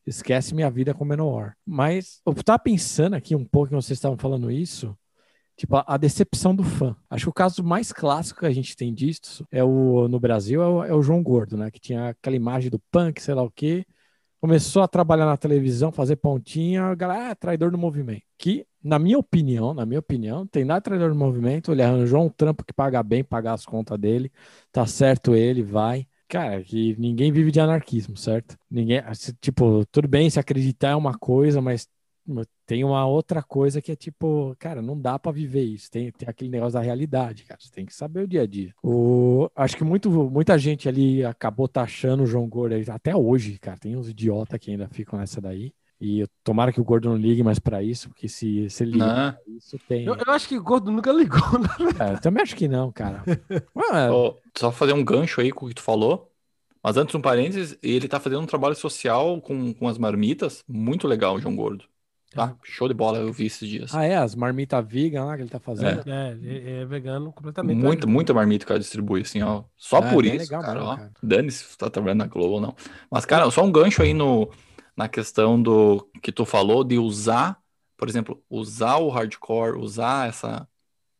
esquece 0.08 0.56
minha 0.56 0.72
vida 0.72 0.94
com 0.94 1.04
Menor. 1.04 1.54
Mas 1.66 2.22
eu 2.26 2.34
tava 2.36 2.60
pensando 2.60 3.16
aqui 3.16 3.36
um 3.36 3.44
pouco 3.44 3.70
que 3.70 3.76
vocês 3.76 3.98
estavam 3.98 4.18
falando 4.18 4.50
isso, 4.50 4.98
Tipo, 5.58 5.82
a, 5.88 5.96
decepção 5.96 6.54
do 6.54 6.64
fã. 6.64 6.98
Acho 7.10 7.26
que 7.26 7.30
o 7.30 7.34
caso 7.34 7.64
mais 7.64 7.94
clássico 7.94 8.42
que 8.42 8.46
a 8.46 8.52
gente 8.52 8.76
tem 8.76 8.94
disso 8.94 9.48
é 9.50 9.64
o, 9.64 10.06
no 10.10 10.20
Brasil 10.20 10.62
é 10.62 10.68
o, 10.68 10.84
é 10.84 10.94
o 10.94 11.02
João 11.02 11.24
Gordo, 11.24 11.56
né? 11.56 11.72
Que 11.72 11.80
tinha 11.80 12.10
aquela 12.10 12.36
imagem 12.36 12.70
do 12.70 12.78
punk, 12.92 13.22
sei 13.22 13.34
lá 13.34 13.42
o 13.42 13.50
quê. 13.50 13.86
Começou 14.46 14.84
a 14.84 14.88
trabalhar 14.88 15.26
na 15.26 15.36
televisão, 15.36 15.92
fazer 15.92 16.18
pontinha, 16.18 16.84
a 16.84 16.94
galera, 16.94 17.32
ah, 17.32 17.36
traidor 17.36 17.72
do 17.72 17.80
movimento. 17.80 18.22
Que, 18.38 18.64
na 18.84 19.00
minha 19.00 19.18
opinião, 19.18 19.74
na 19.74 19.88
minha 19.88 20.00
opinião, 20.00 20.46
tem 20.46 20.64
nada 20.64 20.82
traidor 20.82 21.10
do 21.10 21.16
movimento. 21.16 21.72
Ele 21.72 21.82
arranjou 21.82 22.24
um 22.24 22.30
trampo 22.30 22.64
que 22.64 22.72
paga 22.72 23.02
bem, 23.02 23.24
pagar 23.24 23.54
as 23.54 23.66
contas 23.66 23.98
dele. 23.98 24.32
Tá 24.72 24.86
certo 24.86 25.34
ele, 25.34 25.64
vai. 25.64 26.06
Cara, 26.28 26.64
que 26.64 26.96
ninguém 27.00 27.32
vive 27.32 27.50
de 27.50 27.60
anarquismo, 27.60 28.16
certo? 28.16 28.56
Ninguém, 28.70 29.02
tipo, 29.42 29.84
tudo 29.88 30.08
bem 30.08 30.30
se 30.30 30.40
acreditar 30.40 30.90
é 30.90 30.96
uma 30.96 31.18
coisa, 31.18 31.60
mas 31.60 31.88
tem 32.66 32.84
uma 32.84 33.06
outra 33.06 33.44
coisa 33.44 33.82
que 33.82 33.92
é 33.92 33.96
tipo, 33.96 34.56
cara, 34.58 34.82
não 34.82 35.00
dá 35.00 35.20
para 35.20 35.32
viver 35.32 35.64
isso. 35.64 35.90
Tem, 35.92 36.12
tem 36.12 36.28
aquele 36.28 36.50
negócio 36.50 36.74
da 36.74 36.82
realidade, 36.82 37.44
cara. 37.44 37.60
Você 37.62 37.72
tem 37.72 37.86
que 37.86 37.94
saber 37.94 38.22
o 38.22 38.28
dia 38.28 38.42
a 38.42 38.48
dia. 38.48 38.74
O, 38.84 39.50
acho 39.56 39.78
que 39.78 39.84
muito, 39.84 40.10
muita 40.10 40.58
gente 40.58 40.90
ali 40.90 41.24
acabou 41.24 41.68
taxando 41.68 42.24
o 42.24 42.28
João 42.28 42.48
Gordo 42.48 42.76
até 42.92 43.16
hoje, 43.16 43.60
cara. 43.60 43.78
Tem 43.78 43.96
uns 43.96 44.10
idiotas 44.10 44.60
que 44.60 44.72
ainda 44.72 44.88
ficam 44.88 45.20
nessa 45.20 45.40
daí. 45.40 45.74
E 46.00 46.28
tomara 46.44 46.74
que 46.74 46.82
o 46.82 46.84
Gordo 46.84 47.08
não 47.08 47.16
ligue 47.16 47.42
mais 47.42 47.58
para 47.58 47.82
isso, 47.82 48.10
porque 48.10 48.28
se, 48.28 48.70
se 48.70 48.84
ele 48.84 48.94
liga 48.94 49.40
isso, 49.48 49.78
tem. 49.88 50.04
Eu, 50.06 50.16
eu, 50.16 50.34
acho 50.34 50.48
que 50.48 50.58
o 50.58 50.64
Gordo 50.64 50.92
nunca 50.92 51.12
ligou, 51.12 51.58
né? 51.58 51.70
É, 52.00 52.14
eu 52.14 52.22
também 52.22 52.44
acho 52.44 52.56
que 52.56 52.68
não, 52.68 52.92
cara. 52.92 53.24
oh, 54.12 54.36
só 54.58 54.72
fazer 54.72 54.94
um 54.94 55.04
gancho 55.04 55.40
aí 55.40 55.52
com 55.52 55.66
o 55.66 55.70
que 55.70 55.76
tu 55.76 55.82
falou. 55.82 56.30
Mas 56.84 56.98
antes, 56.98 57.16
um 57.16 57.22
parênteses, 57.22 57.78
ele 57.82 58.08
tá 58.08 58.20
fazendo 58.20 58.42
um 58.42 58.46
trabalho 58.46 58.76
social 58.76 59.42
com, 59.42 59.74
com 59.74 59.88
as 59.88 59.98
marmitas, 59.98 60.64
muito 60.68 61.08
legal, 61.08 61.36
o 61.36 61.40
João 61.40 61.56
Gordo. 61.56 61.86
Tá? 62.36 62.54
Show 62.64 62.90
de 62.90 62.94
bola, 62.94 63.20
eu 63.20 63.32
vi 63.32 63.46
esses 63.46 63.68
dias. 63.68 63.96
Ah, 63.96 64.04
é? 64.04 64.18
As 64.18 64.36
marmitas 64.36 64.86
vegan 64.86 65.24
lá 65.24 65.38
que 65.38 65.44
ele 65.44 65.50
tá 65.50 65.58
fazendo? 65.58 66.04
É, 66.06 66.38
é, 66.44 66.82
é 66.82 66.86
vegano 66.86 67.32
completamente. 67.32 67.78
Muito, 67.78 68.10
muita 68.10 68.34
marmita 68.34 68.66
que 68.66 68.72
ela 68.74 68.80
distribui, 68.80 69.22
assim, 69.22 69.42
ó. 69.42 69.64
Só 69.78 70.00
é, 70.00 70.12
por 70.12 70.26
isso, 70.26 70.38
legal, 70.40 70.62
cara, 70.62 70.84
ó. 70.84 70.98
Cara. 70.98 71.12
Dane-se 71.24 71.64
se 71.64 71.78
tá 71.78 71.90
trabalhando 71.90 72.20
na 72.20 72.28
Globo 72.28 72.56
ou 72.56 72.60
não. 72.62 72.76
Mas, 73.10 73.26
cara, 73.26 73.50
só 73.50 73.64
um 73.64 73.72
gancho 73.72 74.02
aí 74.02 74.14
no, 74.14 74.52
na 74.98 75.08
questão 75.08 75.62
do 75.62 76.06
que 76.22 76.30
tu 76.30 76.44
falou 76.44 76.84
de 76.84 76.98
usar, 76.98 77.58
por 77.96 78.10
exemplo, 78.10 78.44
usar 78.50 78.98
o 78.98 79.08
hardcore, 79.08 79.80
usar 79.80 80.28
essa 80.28 80.68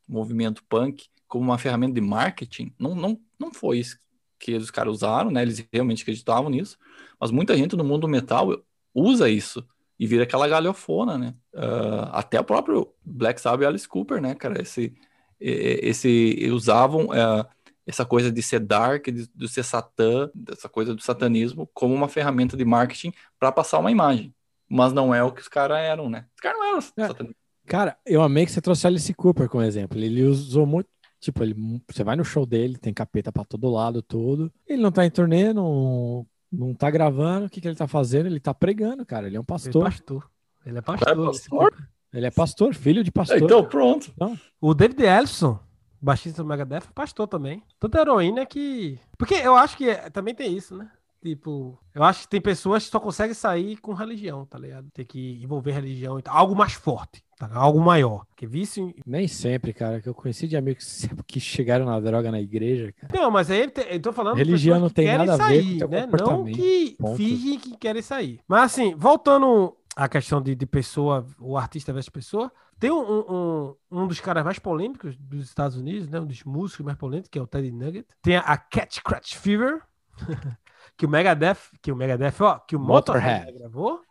movimento 0.06 0.66
punk 0.68 1.06
como 1.30 1.46
uma 1.46 1.58
ferramenta 1.58 1.94
de 1.94 2.02
marketing. 2.02 2.74
Não, 2.78 2.94
não, 2.94 3.18
não 3.40 3.54
foi 3.54 3.80
isso 3.80 3.98
que 4.38 4.54
os 4.54 4.70
caras 4.70 4.96
usaram, 4.96 5.32
né? 5.32 5.42
Eles 5.42 5.66
realmente 5.72 6.04
acreditavam 6.04 6.50
nisso. 6.50 6.78
Mas 7.18 7.32
muita 7.32 7.56
gente 7.56 7.74
no 7.78 7.86
mundo 7.86 8.02
do 8.02 8.10
metal 8.10 8.50
usa 8.94 9.30
isso 9.30 9.66
e 10.00 10.08
vira 10.08 10.24
aquela 10.24 10.48
galhofona, 10.48 11.18
né? 11.18 11.34
Uh, 11.54 12.10
até 12.12 12.40
o 12.40 12.44
próprio 12.44 12.94
Black 13.04 13.40
Sabbath 13.40 13.64
e 13.64 13.66
Alice 13.66 13.88
Cooper, 13.88 14.22
né, 14.22 14.36
cara? 14.36 14.62
Esse, 14.62 14.94
esse 15.40 16.50
usavam 16.52 17.06
uh, 17.06 17.46
essa 17.86 18.06
coisa 18.06 18.32
de 18.32 18.42
ser 18.42 18.60
dark, 18.60 19.06
de, 19.06 19.28
de 19.34 19.48
ser 19.48 19.64
satã, 19.64 20.30
dessa 20.34 20.68
coisa 20.68 20.94
do 20.94 21.02
satanismo 21.02 21.70
como 21.74 21.94
uma 21.94 22.10
ferramenta 22.10 22.58
de 22.58 22.66
marketing 22.66 23.14
para 23.40 23.52
passar 23.52 23.80
uma 23.80 23.92
imagem. 23.92 24.34
Mas 24.68 24.92
não 24.92 25.14
é 25.14 25.24
o 25.24 25.32
que 25.32 25.42
os 25.42 25.48
caras 25.48 25.78
eram, 25.78 26.10
né? 26.10 26.26
Os 26.36 26.42
caras 26.42 26.58
não 26.60 26.68
eram 26.68 26.78
é. 26.80 26.82
satanistas. 26.82 27.46
Cara, 27.68 27.98
eu 28.06 28.22
amei 28.22 28.46
que 28.46 28.52
você 28.52 28.62
trouxe 28.62 28.86
Alice 28.86 29.14
Cooper 29.14 29.50
como 29.50 29.64
exemplo. 29.64 29.98
Ele 29.98 30.24
usou 30.24 30.66
muito 30.66 30.90
Tipo, 31.26 31.42
ele, 31.42 31.82
você 31.90 32.04
vai 32.04 32.16
no 32.16 32.24
show 32.24 32.46
dele, 32.46 32.78
tem 32.78 32.94
capeta 32.94 33.32
para 33.32 33.44
todo 33.44 33.72
lado, 33.72 34.00
tudo. 34.04 34.54
Ele 34.68 34.80
não 34.80 34.92
tá 34.92 35.04
em 35.04 35.10
turnê, 35.10 35.52
não 35.54 36.24
não 36.58 36.74
tá 36.74 36.90
gravando, 36.90 37.46
o 37.46 37.50
que, 37.50 37.60
que 37.60 37.68
ele 37.68 37.76
tá 37.76 37.88
fazendo? 37.88 38.28
Ele 38.28 38.40
tá 38.40 38.54
pregando, 38.54 39.06
cara. 39.06 39.28
Ele 39.28 39.38
é 39.38 39.40
um 39.40 39.44
pastor. 39.44 39.84
Ele 39.84 39.88
é 39.88 39.92
pastor. 39.92 40.30
Ele 40.66 40.78
é 40.78 40.82
pastor. 40.82 41.12
É 41.12 41.26
pastor? 41.26 41.90
Ele 42.14 42.26
é 42.26 42.32
pastor, 42.32 42.74
filho 42.74 43.04
de 43.04 43.12
pastor. 43.12 43.42
Então, 43.42 43.64
pronto. 43.66 44.12
Então, 44.16 44.40
o 44.62 44.74
David 44.74 45.04
Ellison, 45.04 45.60
baixista 46.02 46.42
do 46.42 46.48
Megadeth, 46.48 46.78
é 46.78 46.94
pastor 46.94 47.28
também. 47.28 47.62
Tanta 47.80 48.00
heroína 48.00 48.46
que. 48.46 48.98
Porque 49.18 49.36
eu 49.36 49.56
acho 49.56 49.76
que 49.76 49.90
é, 49.90 50.10
também 50.10 50.34
tem 50.34 50.56
isso, 50.56 50.76
né? 50.76 50.90
Tipo, 51.26 51.76
eu 51.96 52.04
acho 52.04 52.22
que 52.22 52.28
tem 52.28 52.40
pessoas 52.40 52.86
que 52.86 52.92
só 52.92 53.00
conseguem 53.00 53.34
sair 53.34 53.78
com 53.78 53.94
religião, 53.94 54.46
tá 54.46 54.60
ligado? 54.60 54.92
Tem 54.94 55.04
que 55.04 55.42
envolver 55.42 55.72
religião 55.72 56.20
e 56.20 56.22
tal. 56.22 56.38
Algo 56.38 56.56
mais 56.56 56.74
forte, 56.74 57.24
tá? 57.36 57.50
algo 57.52 57.80
maior. 57.80 58.28
Que 58.36 58.46
vício. 58.46 58.94
Nem 59.04 59.28
sempre, 59.28 59.74
cara, 59.74 60.00
que 60.00 60.08
eu 60.08 60.14
conheci 60.14 60.48
de 60.48 60.56
amigos 60.56 61.08
que 61.26 61.40
chegaram 61.40 61.84
na 61.84 62.00
droga 62.00 62.32
na 62.32 62.40
igreja, 62.40 62.94
cara. 62.94 63.12
Não, 63.20 63.32
mas 63.32 63.50
aí 63.50 63.72
eu 63.90 64.00
tô 64.00 64.14
falando. 64.14 64.38
Religião 64.38 64.80
não 64.80 64.90
tem 64.90 65.08
nada 65.18 65.36
sair, 65.36 65.82
a 65.82 65.88
ver 65.88 66.08
com 66.08 66.16
né? 66.18 66.24
Não 66.24 66.46
que 66.46 66.96
Ponto. 67.00 67.18
fingem 67.18 67.58
que 67.58 67.76
querem 67.76 68.04
sair. 68.04 68.40
Mas 68.48 68.72
assim, 68.72 68.94
voltando 68.94 69.76
à 69.96 70.08
questão 70.08 70.40
de, 70.40 70.54
de 70.54 70.66
pessoa, 70.68 71.26
o 71.40 71.58
artista 71.58 71.92
versus 71.92 72.10
pessoa, 72.10 72.52
tem 72.80 72.92
um, 72.92 73.02
um, 73.02 73.76
um, 73.90 74.08
dos 74.08 74.20
caras 74.20 74.44
mais 74.44 74.60
polêmicos 74.60 75.18
dos 75.18 75.46
Estados 75.46 75.76
Unidos, 75.76 76.08
né? 76.08 76.20
Um 76.20 76.28
dos 76.28 76.44
músicos 76.44 76.86
mais 76.86 77.00
polêmicos, 77.00 77.30
que 77.30 77.40
é 77.40 77.42
o 77.42 77.48
Teddy 77.48 77.72
Nugget. 77.72 78.06
Tem 78.22 78.36
a 78.36 78.58
Cat 78.58 78.94
Scratch 78.94 79.36
Fever. 79.38 79.82
que 80.98 81.06
o 81.06 81.10
Megadeth, 81.10 81.58
que 81.82 81.92
o 81.92 81.96
Megadeth, 81.96 82.42
ó, 82.42 82.60
que 82.60 82.76
o 82.76 82.80
Motorhead, 82.80 83.52
gravou 83.52 84.02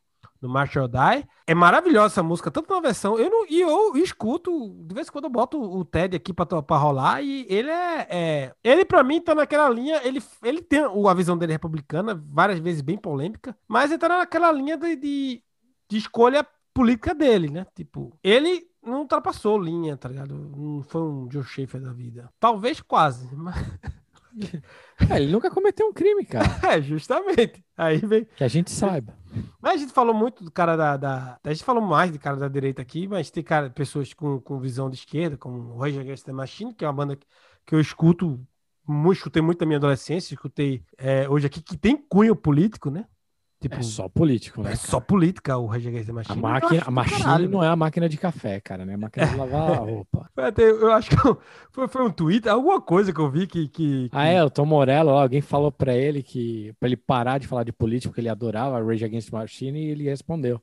no 0.44 0.48
Marshall 0.48 0.86
Die. 0.86 1.26
É 1.46 1.54
maravilhosa 1.54 2.14
essa 2.14 2.22
música, 2.22 2.50
tanto 2.50 2.72
na 2.72 2.80
versão. 2.80 3.18
Eu 3.18 3.30
não, 3.30 3.46
e 3.48 3.60
eu 3.60 3.96
escuto, 3.96 4.74
de 4.86 4.94
vez 4.94 5.08
em 5.08 5.10
quando 5.10 5.24
eu 5.24 5.30
boto 5.30 5.60
o 5.60 5.84
Ted 5.84 6.14
aqui 6.14 6.32
pra, 6.32 6.44
pra 6.44 6.76
rolar, 6.76 7.22
e 7.22 7.46
ele 7.48 7.70
é. 7.70 8.06
é 8.10 8.54
ele, 8.62 8.84
pra 8.84 9.02
mim, 9.02 9.20
tá 9.20 9.34
naquela 9.34 9.68
linha. 9.70 10.00
Ele, 10.04 10.22
ele 10.42 10.60
tem 10.60 10.80
a 10.80 11.14
visão 11.14 11.36
dele 11.36 11.52
republicana, 11.52 12.22
várias 12.28 12.58
vezes 12.58 12.82
bem 12.82 12.98
polêmica, 12.98 13.56
mas 13.66 13.90
ele 13.90 13.98
tá 13.98 14.08
naquela 14.08 14.52
linha 14.52 14.76
de, 14.76 14.96
de, 14.96 15.42
de 15.88 15.96
escolha 15.96 16.46
política 16.74 17.14
dele, 17.14 17.48
né? 17.48 17.66
Tipo, 17.74 18.16
ele 18.22 18.66
não 18.82 19.00
ultrapassou 19.00 19.58
linha, 19.58 19.96
tá 19.96 20.08
ligado? 20.08 20.34
Não 20.34 20.82
foi 20.82 21.00
um 21.00 21.30
Joe 21.30 21.42
Schaefer 21.42 21.80
da 21.80 21.92
vida. 21.92 22.30
Talvez 22.38 22.80
quase, 22.82 23.34
mas. 23.34 23.54
É, 25.10 25.16
ele 25.16 25.32
nunca 25.32 25.50
cometeu 25.50 25.86
um 25.86 25.92
crime, 25.92 26.24
cara. 26.24 26.46
é, 26.74 26.82
justamente. 26.82 27.64
Aí 27.76 27.98
vem. 27.98 28.24
Que 28.36 28.44
a 28.44 28.48
gente 28.48 28.70
saiba. 28.70 29.16
Mas 29.60 29.74
a 29.74 29.76
gente 29.78 29.92
falou 29.92 30.14
muito 30.14 30.44
do 30.44 30.50
cara 30.50 30.76
da, 30.76 30.96
da, 30.96 31.38
A 31.42 31.52
gente 31.52 31.64
falou 31.64 31.82
mais 31.82 32.12
de 32.12 32.18
cara 32.18 32.36
da 32.36 32.48
direita 32.48 32.82
aqui, 32.82 33.08
mas 33.08 33.30
tem 33.30 33.42
cara, 33.42 33.70
pessoas 33.70 34.12
com, 34.12 34.40
com 34.40 34.60
visão 34.60 34.88
de 34.88 34.96
esquerda, 34.96 35.36
como 35.36 35.74
o 35.74 35.78
Rage 35.78 35.98
Against 35.98 36.24
the 36.24 36.32
Machine, 36.32 36.74
que 36.74 36.84
é 36.84 36.88
uma 36.88 36.94
banda 36.94 37.16
que, 37.16 37.26
que 37.66 37.74
eu 37.74 37.80
escuto, 37.80 38.40
muito, 38.86 39.18
escutei 39.18 39.42
muito 39.42 39.60
na 39.60 39.66
minha 39.66 39.78
adolescência, 39.78 40.34
escutei 40.34 40.84
é, 40.98 41.28
hoje 41.28 41.46
aqui, 41.46 41.60
que 41.62 41.76
tem 41.76 41.96
cunho 41.96 42.36
político, 42.36 42.90
né? 42.90 43.06
Tipo, 43.64 43.76
é 43.76 43.82
só 43.82 44.10
político, 44.10 44.62
né? 44.62 44.72
É 44.72 44.76
cara? 44.76 44.88
só 44.88 45.00
política 45.00 45.56
o 45.56 45.66
Rage 45.66 45.88
Against 45.88 46.06
the 46.06 46.12
Machine. 46.12 46.38
A 46.38 46.42
máquina, 46.42 46.82
a 46.84 46.90
machine 46.90 47.48
não 47.48 47.64
é 47.64 47.68
a 47.68 47.74
máquina 47.76 48.08
de 48.10 48.18
café, 48.18 48.60
cara, 48.60 48.84
né? 48.84 48.92
É 48.92 48.94
a 48.94 48.98
máquina 48.98 49.26
de 49.26 49.36
lavar 49.36 49.70
a 49.70 49.76
roupa. 49.76 50.30
Eu 50.58 50.92
acho 50.92 51.08
que 51.08 51.16
foi, 51.70 51.88
foi 51.88 52.04
um 52.04 52.10
tweet, 52.10 52.46
alguma 52.46 52.78
coisa 52.78 53.10
que 53.10 53.18
eu 53.18 53.30
vi 53.30 53.46
que. 53.46 53.68
que, 53.68 54.08
que... 54.08 54.10
Ah, 54.12 54.26
é, 54.26 54.44
o 54.44 54.50
Tom 54.50 54.66
Morello, 54.66 55.10
alguém 55.10 55.40
falou 55.40 55.72
pra 55.72 55.94
ele 55.94 56.22
que. 56.22 56.74
pra 56.78 56.88
ele 56.88 56.96
parar 56.96 57.38
de 57.38 57.46
falar 57.46 57.64
de 57.64 57.72
política, 57.72 58.10
porque 58.10 58.20
ele 58.20 58.28
adorava 58.28 58.84
Rage 58.84 59.04
Against 59.04 59.30
the 59.30 59.36
Machine, 59.36 59.78
e 59.78 59.90
ele 59.90 60.04
respondeu. 60.04 60.60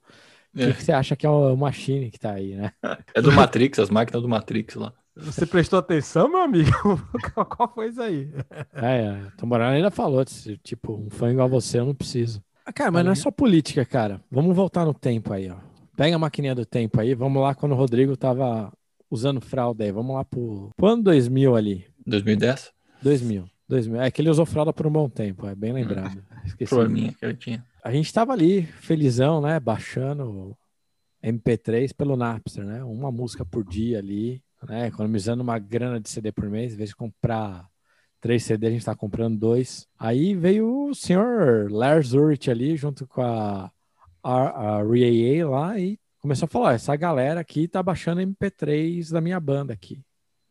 O 0.55 0.61
é. 0.61 0.67
que, 0.67 0.73
que, 0.73 0.83
você 0.83 0.91
acha 0.91 1.15
que 1.15 1.25
é 1.25 1.29
o 1.29 1.55
Machine 1.55 2.11
que 2.11 2.19
tá 2.19 2.33
aí, 2.33 2.55
né? 2.55 2.71
É 3.15 3.21
do 3.21 3.31
Matrix, 3.31 3.79
as 3.79 3.89
máquinas 3.89 4.21
do 4.21 4.29
Matrix 4.29 4.75
lá. 4.75 4.93
Você 5.15 5.45
prestou 5.45 5.79
atenção, 5.79 6.29
meu 6.29 6.41
amigo? 6.41 6.71
Qual 7.33 7.73
foi 7.73 7.89
isso 7.89 8.01
aí? 8.01 8.29
É, 8.73 9.05
é. 9.05 9.31
Tom 9.37 9.47
Morello 9.47 9.71
ainda 9.71 9.91
falou, 9.91 10.23
tipo, 10.63 10.93
um 10.93 11.09
fã 11.09 11.31
igual 11.31 11.49
você 11.49 11.79
eu 11.79 11.85
não 11.85 11.95
preciso. 11.95 12.41
Ah, 12.71 12.73
cara, 12.73 12.89
mas 12.89 13.03
não 13.03 13.12
é 13.12 13.15
só 13.15 13.29
política, 13.29 13.84
cara. 13.84 14.21
Vamos 14.31 14.55
voltar 14.55 14.86
no 14.86 14.93
tempo 14.93 15.34
aí, 15.34 15.49
ó. 15.49 15.57
Pega 15.97 16.15
a 16.15 16.19
maquininha 16.19 16.55
do 16.55 16.65
tempo 16.65 17.01
aí, 17.01 17.13
vamos 17.13 17.41
lá 17.41 17.53
quando 17.53 17.73
o 17.73 17.75
Rodrigo 17.75 18.15
tava 18.15 18.71
usando 19.10 19.41
fralda 19.41 19.84
aí. 19.84 19.91
Vamos 19.91 20.15
lá 20.15 20.23
pro, 20.23 20.69
pro 20.77 20.88
ano 20.88 21.03
2000 21.03 21.53
ali. 21.53 21.86
2010? 22.07 22.71
2000. 23.03 23.43
2000. 23.67 24.01
É 24.01 24.10
que 24.10 24.21
ele 24.21 24.29
usou 24.29 24.45
fralda 24.45 24.71
por 24.71 24.88
um 24.88 24.89
bom 24.89 25.10
tempo, 25.10 25.45
é 25.47 25.53
bem 25.53 25.73
lembrado. 25.73 26.17
Hum, 26.17 26.38
Esqueci. 26.45 26.73
Probleminha 26.73 27.13
que 27.13 27.25
eu 27.25 27.36
tinha. 27.36 27.62
A 27.84 27.91
gente 27.91 28.13
tava 28.13 28.31
ali, 28.31 28.63
felizão, 28.63 29.41
né? 29.41 29.60
Baixando 29.60 30.55
MP3 31.21 31.93
pelo 31.93 32.15
Napster, 32.15 32.63
né? 32.63 32.81
Uma 32.86 33.12
música 33.12 33.43
por 33.43 33.65
dia 33.65 33.99
ali, 33.99 34.41
né? 34.65 34.88
Economizando 34.88 35.43
uma 35.43 35.60
grana 35.60 35.99
de 35.99 36.10
CD 36.10 36.31
por 36.31 36.49
mês, 36.49 36.73
em 36.73 36.77
vez 36.77 36.91
de 36.91 36.95
comprar 36.95 37.67
três 38.21 38.43
CD, 38.43 38.67
a 38.67 38.71
gente 38.71 38.86
tá 38.86 38.95
comprando 38.95 39.38
dois. 39.38 39.88
Aí 39.99 40.36
veio 40.36 40.89
o 40.89 40.95
senhor 40.95 41.69
Lars 41.71 42.13
Ulrich 42.13 42.49
ali, 42.49 42.77
junto 42.77 43.05
com 43.07 43.21
a, 43.21 43.71
a, 44.23 44.77
a 44.77 44.77
RAA 44.84 45.49
lá, 45.49 45.79
e 45.79 45.99
começou 46.19 46.45
a 46.45 46.49
falar: 46.49 46.73
essa 46.73 46.95
galera 46.95 47.39
aqui 47.41 47.67
tá 47.67 47.81
baixando 47.84 48.21
MP3 48.21 49.12
da 49.12 49.19
minha 49.19 49.39
banda 49.39 49.73
aqui. 49.73 50.01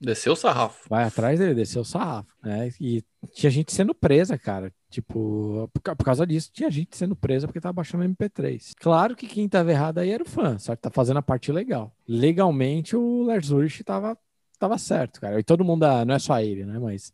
Desceu 0.02 0.32
o 0.32 0.36
sarrafo. 0.36 0.88
vai 0.88 1.04
atrás 1.04 1.38
dele, 1.38 1.54
desceu 1.54 1.82
o 1.82 1.84
sarrafo, 1.84 2.32
né? 2.42 2.70
E 2.80 3.04
tinha 3.34 3.50
gente 3.50 3.70
sendo 3.70 3.94
presa, 3.94 4.38
cara. 4.38 4.72
Tipo, 4.88 5.68
por, 5.74 5.80
ca- 5.82 5.94
por 5.94 6.04
causa 6.04 6.26
disso, 6.26 6.50
tinha 6.52 6.70
gente 6.70 6.96
sendo 6.96 7.14
presa 7.14 7.46
porque 7.46 7.60
tava 7.60 7.74
baixando 7.74 8.04
MP3. 8.04 8.72
Claro 8.80 9.14
que 9.14 9.26
quem 9.26 9.46
tava 9.46 9.70
errado 9.70 9.98
aí 9.98 10.10
era 10.10 10.22
o 10.22 10.26
fã, 10.26 10.58
só 10.58 10.74
que 10.74 10.80
tá 10.80 10.90
fazendo 10.90 11.18
a 11.18 11.22
parte 11.22 11.52
legal. 11.52 11.94
Legalmente, 12.08 12.96
o 12.96 13.22
Lars 13.24 13.50
Ulrich 13.50 13.84
tava, 13.84 14.16
tava 14.58 14.78
certo, 14.78 15.20
cara. 15.20 15.38
E 15.38 15.44
todo 15.44 15.62
mundo, 15.64 15.80
da- 15.80 16.02
não 16.04 16.14
é 16.14 16.18
só 16.18 16.40
ele, 16.40 16.64
né? 16.64 16.78
Mas 16.78 17.12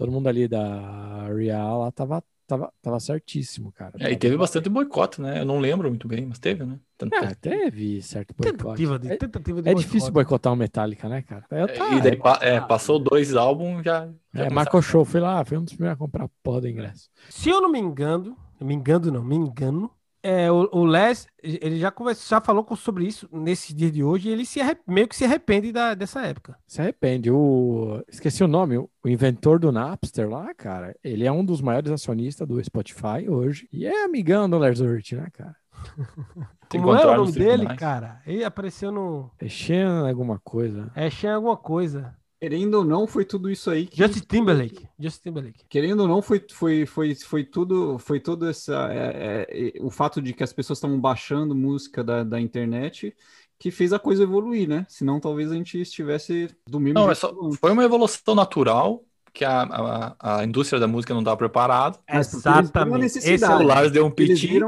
todo 0.00 0.10
mundo 0.12 0.26
ali 0.28 0.48
da 0.48 1.28
Real 1.28 1.80
lá 1.80 1.92
tava, 1.92 2.24
tava, 2.46 2.72
tava 2.80 2.98
certíssimo, 2.98 3.70
cara. 3.70 3.92
É, 4.00 4.10
e 4.10 4.16
teve 4.16 4.34
bastante 4.36 4.68
boicote, 4.70 5.20
né? 5.20 5.40
Eu 5.40 5.44
não 5.44 5.58
lembro 5.60 5.88
muito 5.90 6.08
bem, 6.08 6.24
mas 6.24 6.38
teve, 6.38 6.64
né? 6.64 6.78
Tanto- 6.96 7.14
É, 7.16 7.34
teve 7.34 8.00
certo 8.00 8.34
boicote. 8.34 8.58
Tentativa 8.62 8.98
de, 8.98 9.12
É- 9.12 9.16
tentativa 9.16 9.60
de 9.62 9.68
É 9.68 9.72
boicote. 9.74 9.86
difícil 9.86 10.10
boicotar 10.12 10.52
o 10.52 10.56
Metallica, 10.56 11.06
né, 11.08 11.20
cara? 11.20 11.44
Eu 11.50 11.66
tá, 11.68 11.88
e 11.94 12.00
daí 12.00 12.16
pa- 12.16 12.38
é, 12.40 12.60
passou 12.62 12.98
dois 12.98 13.36
álbuns 13.36 13.84
já. 13.84 14.08
já 14.34 14.44
é, 14.46 14.50
marcou 14.50 14.80
show, 14.80 15.04
fui 15.04 15.20
lá, 15.20 15.44
fui 15.44 15.58
um 15.58 15.64
dos 15.64 15.74
primeiros 15.74 15.96
a 15.96 15.98
comprar 15.98 16.24
a 16.24 16.30
porra 16.42 16.62
do 16.62 16.68
ingresso. 16.68 17.10
Se 17.28 17.50
eu 17.50 17.60
não 17.60 17.70
me 17.70 17.78
engano, 17.78 18.34
me 18.58 18.74
engano 18.74 19.10
não, 19.12 19.22
me 19.22 19.36
engano, 19.36 19.90
é, 20.22 20.50
o, 20.50 20.68
o 20.72 20.84
Les, 20.84 21.26
ele 21.42 21.78
já, 21.78 21.90
conversa, 21.90 22.28
já 22.28 22.40
falou 22.40 22.62
com- 22.64 22.76
sobre 22.76 23.06
isso 23.06 23.28
nesse 23.32 23.74
dia 23.74 23.90
de 23.90 24.02
hoje 24.04 24.28
e 24.28 24.32
ele 24.32 24.44
se 24.44 24.60
meio 24.86 25.08
que 25.08 25.16
se 25.16 25.24
arrepende 25.24 25.72
da, 25.72 25.94
dessa 25.94 26.22
época. 26.22 26.56
Se 26.66 26.80
arrepende. 26.80 27.30
O... 27.30 28.02
Esqueci 28.08 28.44
o 28.44 28.48
nome, 28.48 28.78
o 28.78 28.90
o 29.02 29.08
inventor 29.08 29.58
do 29.58 29.72
Napster 29.72 30.28
lá, 30.28 30.52
cara, 30.54 30.94
ele 31.02 31.26
é 31.26 31.32
um 31.32 31.42
dos 31.44 31.62
maiores 31.62 31.90
acionistas 31.90 32.46
do 32.46 32.62
Spotify 32.62 33.28
hoje. 33.28 33.66
E 33.72 33.86
é 33.86 34.04
amigão 34.04 34.48
do 34.48 34.58
Lars 34.58 34.80
Ulrich, 34.80 35.16
né, 35.16 35.26
cara? 35.32 35.56
Tem 36.68 36.80
Como 36.80 36.94
é 36.94 37.06
o 37.06 37.16
nome 37.16 37.32
dele, 37.32 37.66
cara? 37.76 38.20
Ele 38.26 38.44
apareceu 38.44 38.92
no... 38.92 39.30
Fechando 39.38 40.06
alguma 40.06 40.38
coisa. 40.38 40.90
É, 40.94 41.08
Shan 41.08 41.34
alguma 41.34 41.56
coisa. 41.56 42.14
Querendo 42.40 42.74
ou 42.74 42.84
não, 42.84 43.06
foi 43.06 43.24
tudo 43.24 43.50
isso 43.50 43.70
aí. 43.70 43.86
que- 43.86 43.98
Justin 43.98 44.20
Timberlake. 44.20 44.88
Justin 44.98 45.20
Timberlake. 45.24 45.60
Querendo 45.68 46.00
ou 46.00 46.08
não, 46.08 46.22
foi, 46.22 46.42
foi, 46.50 46.86
foi, 46.86 47.14
foi 47.14 47.44
tudo, 47.44 47.98
foi 47.98 48.18
tudo 48.18 48.48
essa, 48.48 48.88
é, 48.90 49.46
é, 49.76 49.82
o 49.82 49.90
fato 49.90 50.22
de 50.22 50.32
que 50.32 50.42
as 50.42 50.52
pessoas 50.52 50.78
estavam 50.78 50.98
baixando 50.98 51.54
música 51.54 52.02
da, 52.02 52.24
da 52.24 52.40
internet 52.40 53.14
que 53.58 53.70
fez 53.70 53.92
a 53.92 53.98
coisa 53.98 54.22
evoluir, 54.22 54.66
né? 54.66 54.86
Senão 54.88 55.20
talvez 55.20 55.52
a 55.52 55.54
gente 55.54 55.78
estivesse 55.78 56.48
do 56.66 56.80
mesmo 56.80 56.98
Não, 56.98 57.10
é 57.10 57.14
só, 57.14 57.30
foi 57.60 57.72
uma 57.72 57.84
evolução 57.84 58.34
natural 58.34 59.04
que 59.34 59.44
a, 59.44 59.62
a, 59.62 60.38
a 60.40 60.44
indústria 60.44 60.80
da 60.80 60.88
música 60.88 61.12
não 61.12 61.20
estava 61.20 61.36
preparada. 61.36 61.98
Exatamente. 62.08 63.04
Esse 63.18 63.44
é 63.44 63.48
Lars 63.48 63.92
deu 63.92 64.06
um 64.06 64.12
Eles 64.16 64.40
piti. 64.40 64.58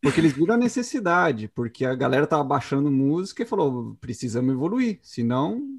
porque 0.00 0.18
eles 0.20 0.32
viram 0.32 0.54
a 0.54 0.58
necessidade, 0.58 1.48
porque 1.48 1.84
a 1.84 1.94
galera 1.94 2.26
tava 2.26 2.42
baixando 2.42 2.90
música 2.90 3.42
e 3.42 3.46
falou, 3.46 3.96
precisamos 4.00 4.52
evoluir, 4.54 4.98
senão 5.02 5.78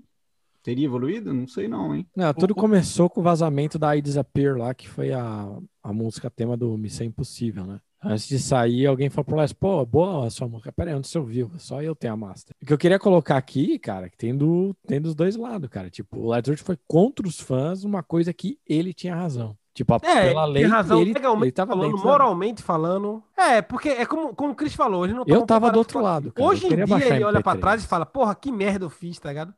teria 0.69 0.85
evoluído? 0.85 1.33
Não 1.33 1.47
sei 1.47 1.67
não, 1.67 1.95
hein? 1.95 2.05
Não, 2.15 2.33
tudo 2.33 2.53
começou 2.53 3.09
com 3.09 3.21
o 3.21 3.23
vazamento 3.23 3.79
da 3.79 3.95
I 3.95 4.01
Disappear 4.01 4.57
lá, 4.57 4.73
que 4.73 4.87
foi 4.87 5.11
a, 5.11 5.47
a 5.83 5.91
música 5.93 6.29
tema 6.29 6.55
do 6.55 6.77
Missão 6.77 7.05
Impossível, 7.07 7.65
né? 7.65 7.79
Antes 8.01 8.27
de 8.29 8.39
sair, 8.39 8.85
alguém 8.85 9.09
falou 9.09 9.25
pro 9.25 9.35
Les, 9.35 9.51
pô, 9.51 9.85
boa 9.85 10.25
a 10.25 10.29
sua 10.29 10.47
música. 10.47 10.71
Pera 10.71 10.91
aí, 10.91 10.95
onde 10.95 11.07
você 11.07 11.19
ouviu? 11.19 11.51
Só 11.57 11.81
eu 11.81 11.93
tenho 11.93 12.13
a 12.13 12.17
master. 12.17 12.55
O 12.61 12.65
que 12.65 12.71
eu 12.71 12.77
queria 12.77 12.97
colocar 12.97 13.35
aqui, 13.35 13.77
cara, 13.77 14.09
que 14.09 14.15
tem, 14.15 14.33
do, 14.37 14.73
tem 14.87 15.01
dos 15.01 15.13
dois 15.13 15.35
lados, 15.35 15.67
cara. 15.69 15.89
Tipo, 15.89 16.17
o 16.17 16.27
Ulrich 16.27 16.63
foi 16.63 16.77
contra 16.87 17.27
os 17.27 17.41
fãs 17.41 17.83
uma 17.83 18.01
coisa 18.01 18.31
que 18.31 18.57
ele 18.65 18.93
tinha 18.93 19.13
razão. 19.15 19.53
Tipo, 19.73 19.93
a- 19.95 19.99
É, 20.03 20.29
pela 20.29 20.45
lei, 20.45 20.63
tem 20.63 20.71
razão 20.71 21.01
ele, 21.01 21.13
legalmente 21.13 21.45
ele 21.45 21.51
tava 21.51 21.73
falando, 21.73 21.91
dentro 21.91 22.05
moralmente 22.05 22.63
falando. 22.63 23.21
É, 23.37 23.61
porque 23.61 23.89
é 23.89 24.05
como, 24.05 24.33
como 24.33 24.53
o 24.53 24.55
Chris 24.55 24.73
falou, 24.73 25.03
ele 25.05 25.13
não 25.13 25.21
Eu 25.27 25.41
tavam 25.41 25.45
tava 25.45 25.71
do 25.71 25.79
outro 25.79 26.01
lado, 26.01 26.31
cara, 26.31 26.45
eu 26.45 26.51
Hoje 26.51 26.65
em 26.67 26.69
dia 26.85 27.15
ele 27.15 27.23
olha 27.23 27.41
pra 27.41 27.53
MP3. 27.53 27.59
trás 27.59 27.83
e 27.83 27.87
fala, 27.87 28.05
porra, 28.05 28.33
que 28.35 28.51
merda 28.51 28.85
eu 28.85 28.89
fiz, 28.89 29.19
tá 29.19 29.27
ligado? 29.29 29.53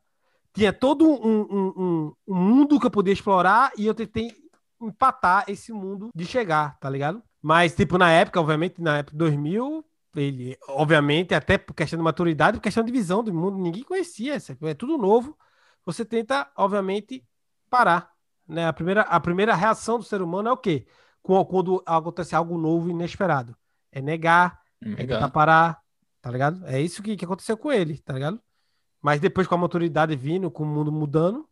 Tinha 0.54 0.72
todo 0.72 1.08
um, 1.08 1.40
um, 1.42 1.72
um- 1.76 2.12
um 2.28 2.34
mundo 2.34 2.78
que 2.78 2.86
eu 2.86 2.90
podia 2.90 3.12
explorar 3.12 3.72
e 3.76 3.86
eu 3.86 3.94
tentei 3.94 4.34
empatar 4.80 5.44
esse 5.48 5.72
mundo 5.72 6.10
de 6.14 6.26
chegar, 6.26 6.78
tá 6.78 6.90
ligado? 6.90 7.22
Mas, 7.40 7.74
tipo, 7.74 7.96
na 7.98 8.10
época, 8.10 8.40
obviamente, 8.40 8.80
na 8.80 8.98
época 8.98 9.12
de 9.12 9.18
2000, 9.18 9.84
ele, 10.14 10.56
obviamente, 10.68 11.34
até 11.34 11.56
por 11.56 11.74
questão 11.74 11.96
de 11.98 12.04
maturidade, 12.04 12.58
por 12.58 12.62
questão 12.62 12.84
de 12.84 12.92
visão 12.92 13.22
do 13.22 13.32
mundo, 13.32 13.58
ninguém 13.58 13.82
conhecia, 13.82 14.36
isso 14.36 14.56
é 14.62 14.74
tudo 14.74 14.98
novo. 14.98 15.36
Você 15.84 16.04
tenta, 16.04 16.50
obviamente, 16.56 17.24
parar, 17.70 18.10
né? 18.46 18.66
A 18.66 18.72
primeira, 18.72 19.02
a 19.02 19.18
primeira 19.18 19.54
reação 19.54 19.98
do 19.98 20.04
ser 20.04 20.22
humano 20.22 20.48
é 20.48 20.52
o 20.52 20.56
quê? 20.56 20.86
Quando, 21.22 21.82
acontece 21.86 22.34
algo 22.34 22.58
novo 22.58 22.88
e 22.88 22.92
inesperado. 22.92 23.56
É 23.90 24.00
negar, 24.00 24.60
é 24.80 24.88
Legal. 24.88 25.18
tentar 25.18 25.30
parar, 25.30 25.80
tá 26.20 26.30
ligado? 26.30 26.64
É 26.66 26.80
isso 26.80 27.02
que, 27.02 27.16
que 27.16 27.24
aconteceu 27.24 27.56
com 27.56 27.72
ele, 27.72 27.98
tá 27.98 28.12
ligado? 28.12 28.40
Mas 29.02 29.20
depois, 29.20 29.46
com 29.46 29.54
a 29.56 29.58
maturidade 29.58 30.14
vindo, 30.16 30.50
com 30.50 30.62
o 30.62 30.66
mundo 30.66 30.92
mudando, 30.92 31.46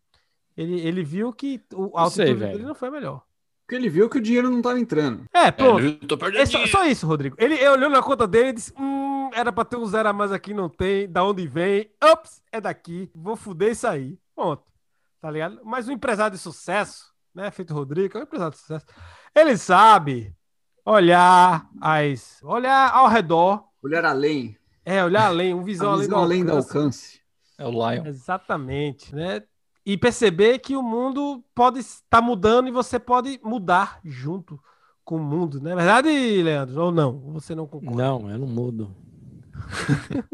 ele, 0.56 0.80
ele 0.80 1.02
viu 1.02 1.32
que 1.32 1.60
o 1.74 1.96
a 1.98 2.02
Não 2.02 2.10
sei, 2.10 2.28
altitude 2.28 2.52
dele 2.52 2.64
não 2.64 2.74
foi 2.74 2.88
a 2.88 2.92
melhor. 2.92 3.22
Porque 3.66 3.74
ele 3.76 3.88
viu 3.88 4.08
que 4.08 4.18
o 4.18 4.20
dinheiro 4.20 4.50
não 4.50 4.62
tava 4.62 4.80
entrando. 4.80 5.24
É, 5.32 5.46
É, 5.46 5.50
pronto. 5.52 5.80
eu 5.80 5.98
tô 6.06 6.16
perdendo 6.18 6.42
É 6.42 6.46
só, 6.46 6.66
só 6.66 6.84
isso, 6.86 7.06
Rodrigo. 7.06 7.36
Ele, 7.38 7.54
ele 7.54 7.68
olhou 7.68 7.90
na 7.90 8.02
conta 8.02 8.26
dele 8.26 8.48
e 8.48 8.52
disse: 8.52 8.72
Hum, 8.78 9.30
era 9.32 9.52
pra 9.52 9.64
ter 9.64 9.76
um 9.76 9.86
zero 9.86 10.08
a 10.08 10.12
mais 10.12 10.32
aqui, 10.32 10.52
não 10.52 10.68
tem. 10.68 11.08
Da 11.08 11.24
onde 11.24 11.46
vem? 11.46 11.90
Ups, 12.02 12.42
é 12.50 12.60
daqui. 12.60 13.10
Vou 13.14 13.36
fuder 13.36 13.70
isso 13.72 13.86
aí. 13.86 14.18
Pronto. 14.34 14.64
Tá 15.20 15.30
ligado? 15.30 15.60
Mas 15.64 15.86
o 15.86 15.92
empresário 15.92 16.36
de 16.36 16.42
sucesso, 16.42 17.12
né? 17.34 17.50
Feito 17.50 17.74
Rodrigo, 17.74 18.16
é 18.16 18.20
um 18.20 18.24
empresário 18.24 18.52
de 18.52 18.58
sucesso. 18.58 18.86
Ele 19.34 19.56
sabe 19.56 20.34
olhar 20.84 21.68
as. 21.80 22.40
olhar 22.42 22.90
ao 22.92 23.06
redor. 23.08 23.64
Olhar 23.82 24.04
além, 24.04 24.56
É, 24.84 25.04
olhar 25.04 25.26
além, 25.26 25.54
um 25.54 25.62
visão, 25.62 25.90
a 25.90 25.92
além, 25.92 26.06
visão 26.06 26.18
do 26.18 26.24
além 26.24 26.44
do 26.44 26.52
alcance. 26.52 27.19
É 27.60 27.66
o 27.66 27.70
Lion. 27.70 28.06
Exatamente, 28.06 29.14
né? 29.14 29.42
E 29.84 29.96
perceber 29.98 30.58
que 30.60 30.74
o 30.74 30.82
mundo 30.82 31.44
pode 31.54 31.78
estar 31.78 32.22
mudando 32.22 32.68
e 32.68 32.72
você 32.72 32.98
pode 32.98 33.38
mudar 33.44 34.00
junto 34.02 34.58
com 35.04 35.16
o 35.16 35.22
mundo, 35.22 35.60
não 35.60 35.72
é 35.72 35.76
verdade, 35.76 36.08
Leandro? 36.42 36.84
Ou 36.84 36.92
não? 36.92 37.18
Você 37.32 37.54
não 37.54 37.66
concorda? 37.66 37.96
Não, 38.02 38.30
eu 38.30 38.38
não 38.38 38.46
mudo. 38.46 38.96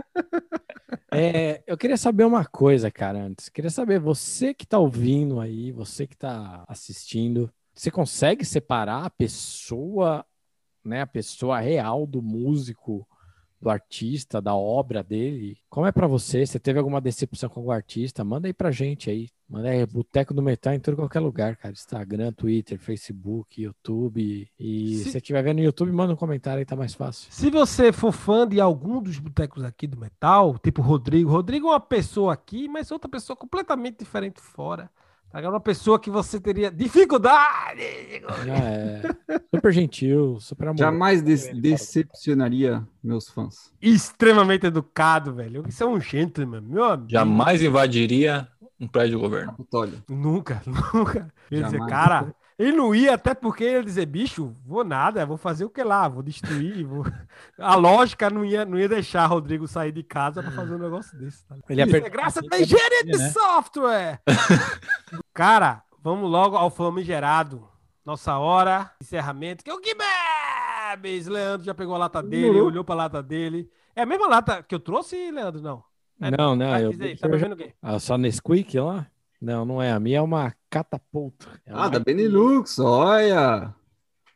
É, 1.12 1.62
eu 1.66 1.78
queria 1.78 1.96
saber 1.96 2.24
uma 2.24 2.44
coisa, 2.44 2.90
cara, 2.90 3.18
antes. 3.18 3.48
Queria 3.48 3.70
saber, 3.70 3.98
você 3.98 4.52
que 4.52 4.66
tá 4.66 4.78
ouvindo 4.78 5.40
aí, 5.40 5.72
você 5.72 6.06
que 6.06 6.16
tá 6.16 6.62
assistindo, 6.68 7.50
você 7.72 7.90
consegue 7.90 8.44
separar 8.44 9.06
a 9.06 9.10
pessoa, 9.10 10.26
né, 10.84 11.00
a 11.00 11.06
pessoa 11.06 11.58
real 11.58 12.06
do 12.06 12.20
músico, 12.20 13.08
do 13.66 13.70
artista, 13.70 14.40
da 14.40 14.54
obra 14.54 15.02
dele? 15.02 15.58
Como 15.68 15.86
é 15.86 15.90
pra 15.92 16.06
você? 16.06 16.46
Você 16.46 16.58
teve 16.58 16.78
alguma 16.78 17.00
decepção 17.00 17.48
com 17.48 17.64
o 17.64 17.72
artista? 17.72 18.22
Manda 18.22 18.46
aí 18.46 18.52
pra 18.52 18.70
gente 18.70 19.10
aí. 19.10 19.28
Manda 19.48 19.68
aí, 19.68 19.84
Boteco 19.86 20.32
do 20.32 20.40
Metal 20.42 20.72
em 20.72 20.78
todo 20.80 20.96
qualquer 20.96 21.18
lugar, 21.20 21.56
cara. 21.56 21.72
Instagram, 21.72 22.32
Twitter, 22.32 22.78
Facebook, 22.78 23.60
YouTube. 23.60 24.48
E 24.58 24.96
Se- 24.98 25.04
se 25.04 25.10
você 25.12 25.18
estiver 25.18 25.42
vendo 25.42 25.56
no 25.58 25.64
YouTube, 25.64 25.90
manda 25.92 26.12
um 26.12 26.16
comentário 26.16 26.60
aí, 26.60 26.64
tá 26.64 26.76
mais 26.76 26.94
fácil. 26.94 27.26
Se 27.32 27.50
você 27.50 27.92
for 27.92 28.12
fã 28.12 28.46
de 28.46 28.60
algum 28.60 29.02
dos 29.02 29.18
botecos 29.18 29.64
aqui 29.64 29.86
do 29.88 29.98
metal, 29.98 30.56
tipo 30.58 30.80
Rodrigo, 30.82 31.28
Rodrigo 31.30 31.66
é 31.66 31.70
uma 31.70 31.80
pessoa 31.80 32.32
aqui, 32.32 32.68
mas 32.68 32.90
outra 32.92 33.08
pessoa 33.10 33.36
completamente 33.36 33.98
diferente 33.98 34.40
fora. 34.40 34.88
Ligado? 35.36 35.52
Uma 35.54 35.60
pessoa 35.60 35.98
que 35.98 36.10
você 36.10 36.40
teria 36.40 36.70
dificuldade. 36.70 37.80
Já 38.44 38.54
é. 38.54 39.02
Super 39.54 39.72
gentil, 39.72 40.38
super 40.40 40.64
amoroso. 40.68 40.82
Jamais 40.82 41.22
des- 41.22 41.50
decepcionaria 41.60 42.86
meus 43.02 43.28
fãs. 43.28 43.72
Extremamente 43.80 44.66
educado, 44.66 45.34
velho. 45.34 45.64
Isso 45.68 45.82
é 45.82 45.86
um 45.86 46.00
gentleman, 46.00 46.60
meu 46.62 46.84
amigo. 46.84 47.10
Jamais 47.10 47.62
invadiria 47.62 48.48
um 48.80 48.86
prédio 48.88 49.18
do 49.18 49.20
governo. 49.22 49.52
Capitólio. 49.52 50.02
Nunca, 50.08 50.62
nunca. 50.66 51.28
Ele 51.50 51.62
dizer, 51.62 51.78
cara, 51.86 52.34
ele 52.58 52.72
não 52.72 52.94
ia, 52.94 53.14
até 53.14 53.34
porque 53.34 53.64
ele 53.64 53.74
ia 53.76 53.82
dizer, 53.84 54.06
bicho, 54.06 54.56
vou 54.64 54.82
nada, 54.82 55.26
vou 55.26 55.36
fazer 55.36 55.64
o 55.64 55.70
que 55.70 55.82
lá, 55.82 56.08
vou 56.08 56.22
destruir. 56.22 56.84
Vou... 56.86 57.04
A 57.58 57.74
lógica 57.74 58.30
não 58.30 58.44
ia, 58.44 58.64
não 58.64 58.78
ia 58.78 58.88
deixar 58.88 59.26
Rodrigo 59.26 59.68
sair 59.68 59.92
de 59.92 60.02
casa 60.02 60.42
pra 60.42 60.50
fazer 60.52 60.74
um 60.74 60.78
negócio 60.78 61.18
desse. 61.18 61.44
Tá? 61.46 61.56
Ele 61.68 61.82
Isso 61.84 61.96
é 61.96 62.00
graça 62.08 62.40
da 62.42 62.58
engenharia 62.58 63.04
de 63.04 63.18
né? 63.18 63.28
software. 63.30 64.20
cara, 65.34 65.82
vamos 66.02 66.30
logo 66.30 66.56
ao 66.56 66.70
famigerado. 66.70 67.68
Nossa 68.04 68.38
hora, 68.38 68.90
encerramento, 69.02 69.64
que 69.64 69.70
é 69.70 69.74
o 69.74 69.80
que 69.80 69.94
bebes? 69.94 71.26
Leandro 71.26 71.66
já 71.66 71.74
pegou 71.74 71.94
a 71.94 71.98
lata 71.98 72.22
dele, 72.22 72.60
Uhum. 72.60 72.66
olhou 72.66 72.84
pra 72.84 72.94
lata 72.94 73.22
dele. 73.22 73.68
É 73.94 74.02
a 74.02 74.06
mesma 74.06 74.28
lata 74.28 74.62
que 74.62 74.74
eu 74.74 74.78
trouxe, 74.80 75.30
Leandro? 75.30 75.60
Não. 75.60 75.82
É, 76.20 76.30
Não, 76.30 76.54
não, 76.56 76.70
Vai, 76.70 76.84
eu. 76.84 76.90
diz 76.90 77.00
aí, 77.00 77.16
tá 77.16 77.28
bebendo 77.28 77.54
o 77.54 77.58
quê? 77.58 77.74
Ah, 77.82 77.98
só 77.98 78.16
Nesquik 78.16 78.78
lá? 78.78 79.06
Não, 79.40 79.64
não 79.64 79.82
é. 79.82 79.92
A 79.92 80.00
minha 80.00 80.18
é 80.18 80.22
uma 80.22 80.54
catapulta. 80.78 81.46
É 81.64 81.72
Ah, 81.72 81.88
da 81.88 81.98
Benelux, 81.98 82.78
olha! 82.78 83.74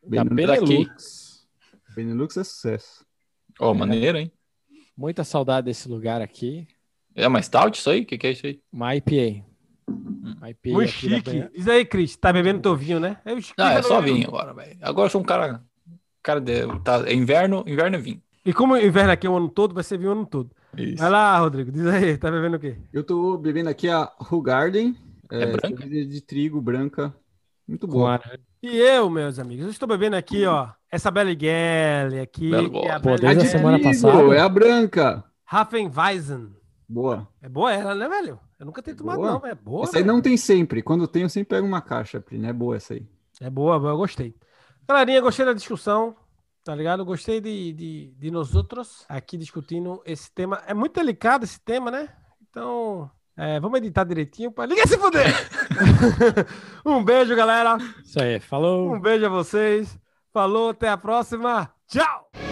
Da 0.03 0.25
Benelux, 0.25 0.61
Benelux. 0.69 1.47
Benelux 1.95 2.37
é 2.37 2.45
sucesso. 2.45 3.05
Ó, 3.59 3.75
maneiro, 3.75 4.19
hein? 4.19 4.33
Muita 4.97 5.25
saudade 5.25 5.67
desse 5.67 5.89
lugar 5.89 6.21
aqui. 6.23 6.67
É 7.15 7.27
uma 7.27 7.43
stout 7.43 7.79
isso 7.79 7.91
aí? 7.91 8.03
O 8.03 8.07
que, 8.07 8.17
que 8.19 8.27
é 8.27 8.31
isso 8.31 8.47
aí? 8.47 8.61
Uma 8.73 8.95
IPA. 8.97 9.45
Uma 9.89 10.51
IPA 10.51 10.71
Muito 10.71 10.93
chique. 10.93 11.49
Diz 11.55 11.69
aí, 11.69 11.85
Cris, 11.85 12.17
tá 12.17 12.33
bebendo 12.33 12.61
teu 12.63 12.77
vinho, 12.77 13.01
né? 13.01 13.19
Eu 13.25 13.39
esquivo 13.39 13.67
Ah, 13.69 13.73
é 13.75 13.83
só 13.83 14.01
vinho. 14.01 14.17
vinho 14.17 14.29
agora, 14.29 14.55
velho. 14.55 14.79
Agora 14.81 15.07
eu 15.07 15.11
sou 15.11 15.21
um 15.21 15.25
cara. 15.25 15.63
Cara 16.23 16.41
de. 16.41 16.67
Tá, 16.85 17.03
é 17.09 17.15
inverno, 17.15 17.65
inverno 17.67 17.97
é 17.97 18.01
vinho. 18.01 18.23
E 18.45 18.53
como 18.55 18.75
o 18.75 18.79
inverno 18.79 19.11
aqui 19.13 19.27
é 19.27 19.31
o 19.31 19.37
ano 19.37 19.49
todo, 19.49 19.75
vai 19.75 19.83
ser 19.85 19.99
vinho 19.99 20.11
o 20.11 20.13
ano 20.13 20.27
todo. 20.27 20.51
Isso. 20.77 20.97
Vai 20.99 21.11
lá, 21.11 21.39
Rodrigo, 21.39 21.73
diz 21.73 21.85
aí, 21.87 22.17
tá 22.17 22.31
bebendo 22.31 22.57
o 22.57 22.61
quê? 22.61 22.77
Eu 22.93 23.03
tô 23.03 23.37
bebendo 23.37 23.69
aqui 23.69 23.89
a 23.89 24.11
Hugarden, 24.31 24.97
É 25.31 25.47
branca? 25.47 25.69
cerveja 25.83 26.09
de 26.09 26.21
trigo 26.21 26.61
branca. 26.61 27.15
Muito 27.67 27.87
boa. 27.87 28.21
E 28.63 28.77
eu, 28.77 29.09
meus 29.09 29.39
amigos, 29.39 29.65
eu 29.65 29.71
estou 29.71 29.89
bebendo 29.89 30.17
aqui, 30.17 30.45
ó, 30.45 30.69
essa 30.91 31.11
Belly 31.11 31.37
Gale 31.37 32.21
aqui. 32.21 32.51
Belo 32.51 32.71
que 32.71 32.79
é 32.79 32.91
a. 32.91 33.01
Pô, 33.01 33.11
Belly 33.11 33.21
desde 33.21 33.47
a 33.47 33.49
semana 33.49 33.79
trigo, 33.79 33.91
passada. 33.91 34.35
É 34.35 34.41
a 34.41 34.49
branca. 34.49 35.25
Hafenweizen. 35.47 36.55
Boa. 36.89 37.29
É 37.41 37.49
boa 37.49 37.73
ela, 37.73 37.95
né, 37.95 38.09
velho? 38.09 38.41
Eu 38.59 38.67
nunca 38.67 38.83
tenho 38.83 38.97
tomado, 38.97 39.19
Boa. 39.19 39.31
não, 39.33 39.41
mas 39.41 39.53
é 39.53 39.55
boa. 39.55 39.85
essa 39.85 39.97
aí 39.97 40.03
velho. 40.03 40.13
não 40.13 40.21
tem 40.21 40.37
sempre. 40.37 40.83
Quando 40.83 41.07
tem, 41.07 41.23
eu 41.23 41.29
sempre 41.29 41.57
pego 41.57 41.67
uma 41.67 41.81
caixa, 41.81 42.21
Plínio. 42.21 42.51
É 42.51 42.53
boa 42.53 42.77
essa 42.77 42.95
aí. 42.95 43.07
É 43.41 43.49
boa, 43.49 43.79
boa, 43.79 43.93
eu 43.93 43.97
gostei. 43.97 44.35
Galerinha, 44.87 45.21
gostei 45.21 45.47
da 45.47 45.53
discussão, 45.53 46.17
tá 46.65 46.75
ligado? 46.75 47.05
Gostei 47.05 47.41
de, 47.41 47.73
de, 47.73 48.15
de 48.19 48.31
nós 48.31 48.55
outros 48.55 49.05
aqui 49.09 49.37
discutindo 49.39 50.03
esse 50.05 50.31
tema. 50.33 50.61
É 50.67 50.75
muito 50.75 50.93
delicado 50.93 51.45
esse 51.45 51.61
tema, 51.61 51.91
né? 51.91 52.09
Então, 52.43 53.09
é, 53.37 53.61
vamos 53.61 53.79
editar 53.79 54.05
direitinho 54.05 54.53
para 54.53 54.67
ninguém 54.67 54.87
se 54.87 54.99
fuder. 54.99 55.33
um 56.85 57.03
beijo, 57.03 57.35
galera. 57.35 57.79
Isso 58.05 58.21
aí, 58.21 58.41
falou. 58.41 58.93
Um 58.93 59.01
beijo 59.01 59.27
a 59.27 59.31
vocês. 59.31 59.99
Falou, 60.33 60.71
até 60.71 60.89
a 60.89 60.97
próxima. 60.97 61.73
Tchau! 61.87 62.50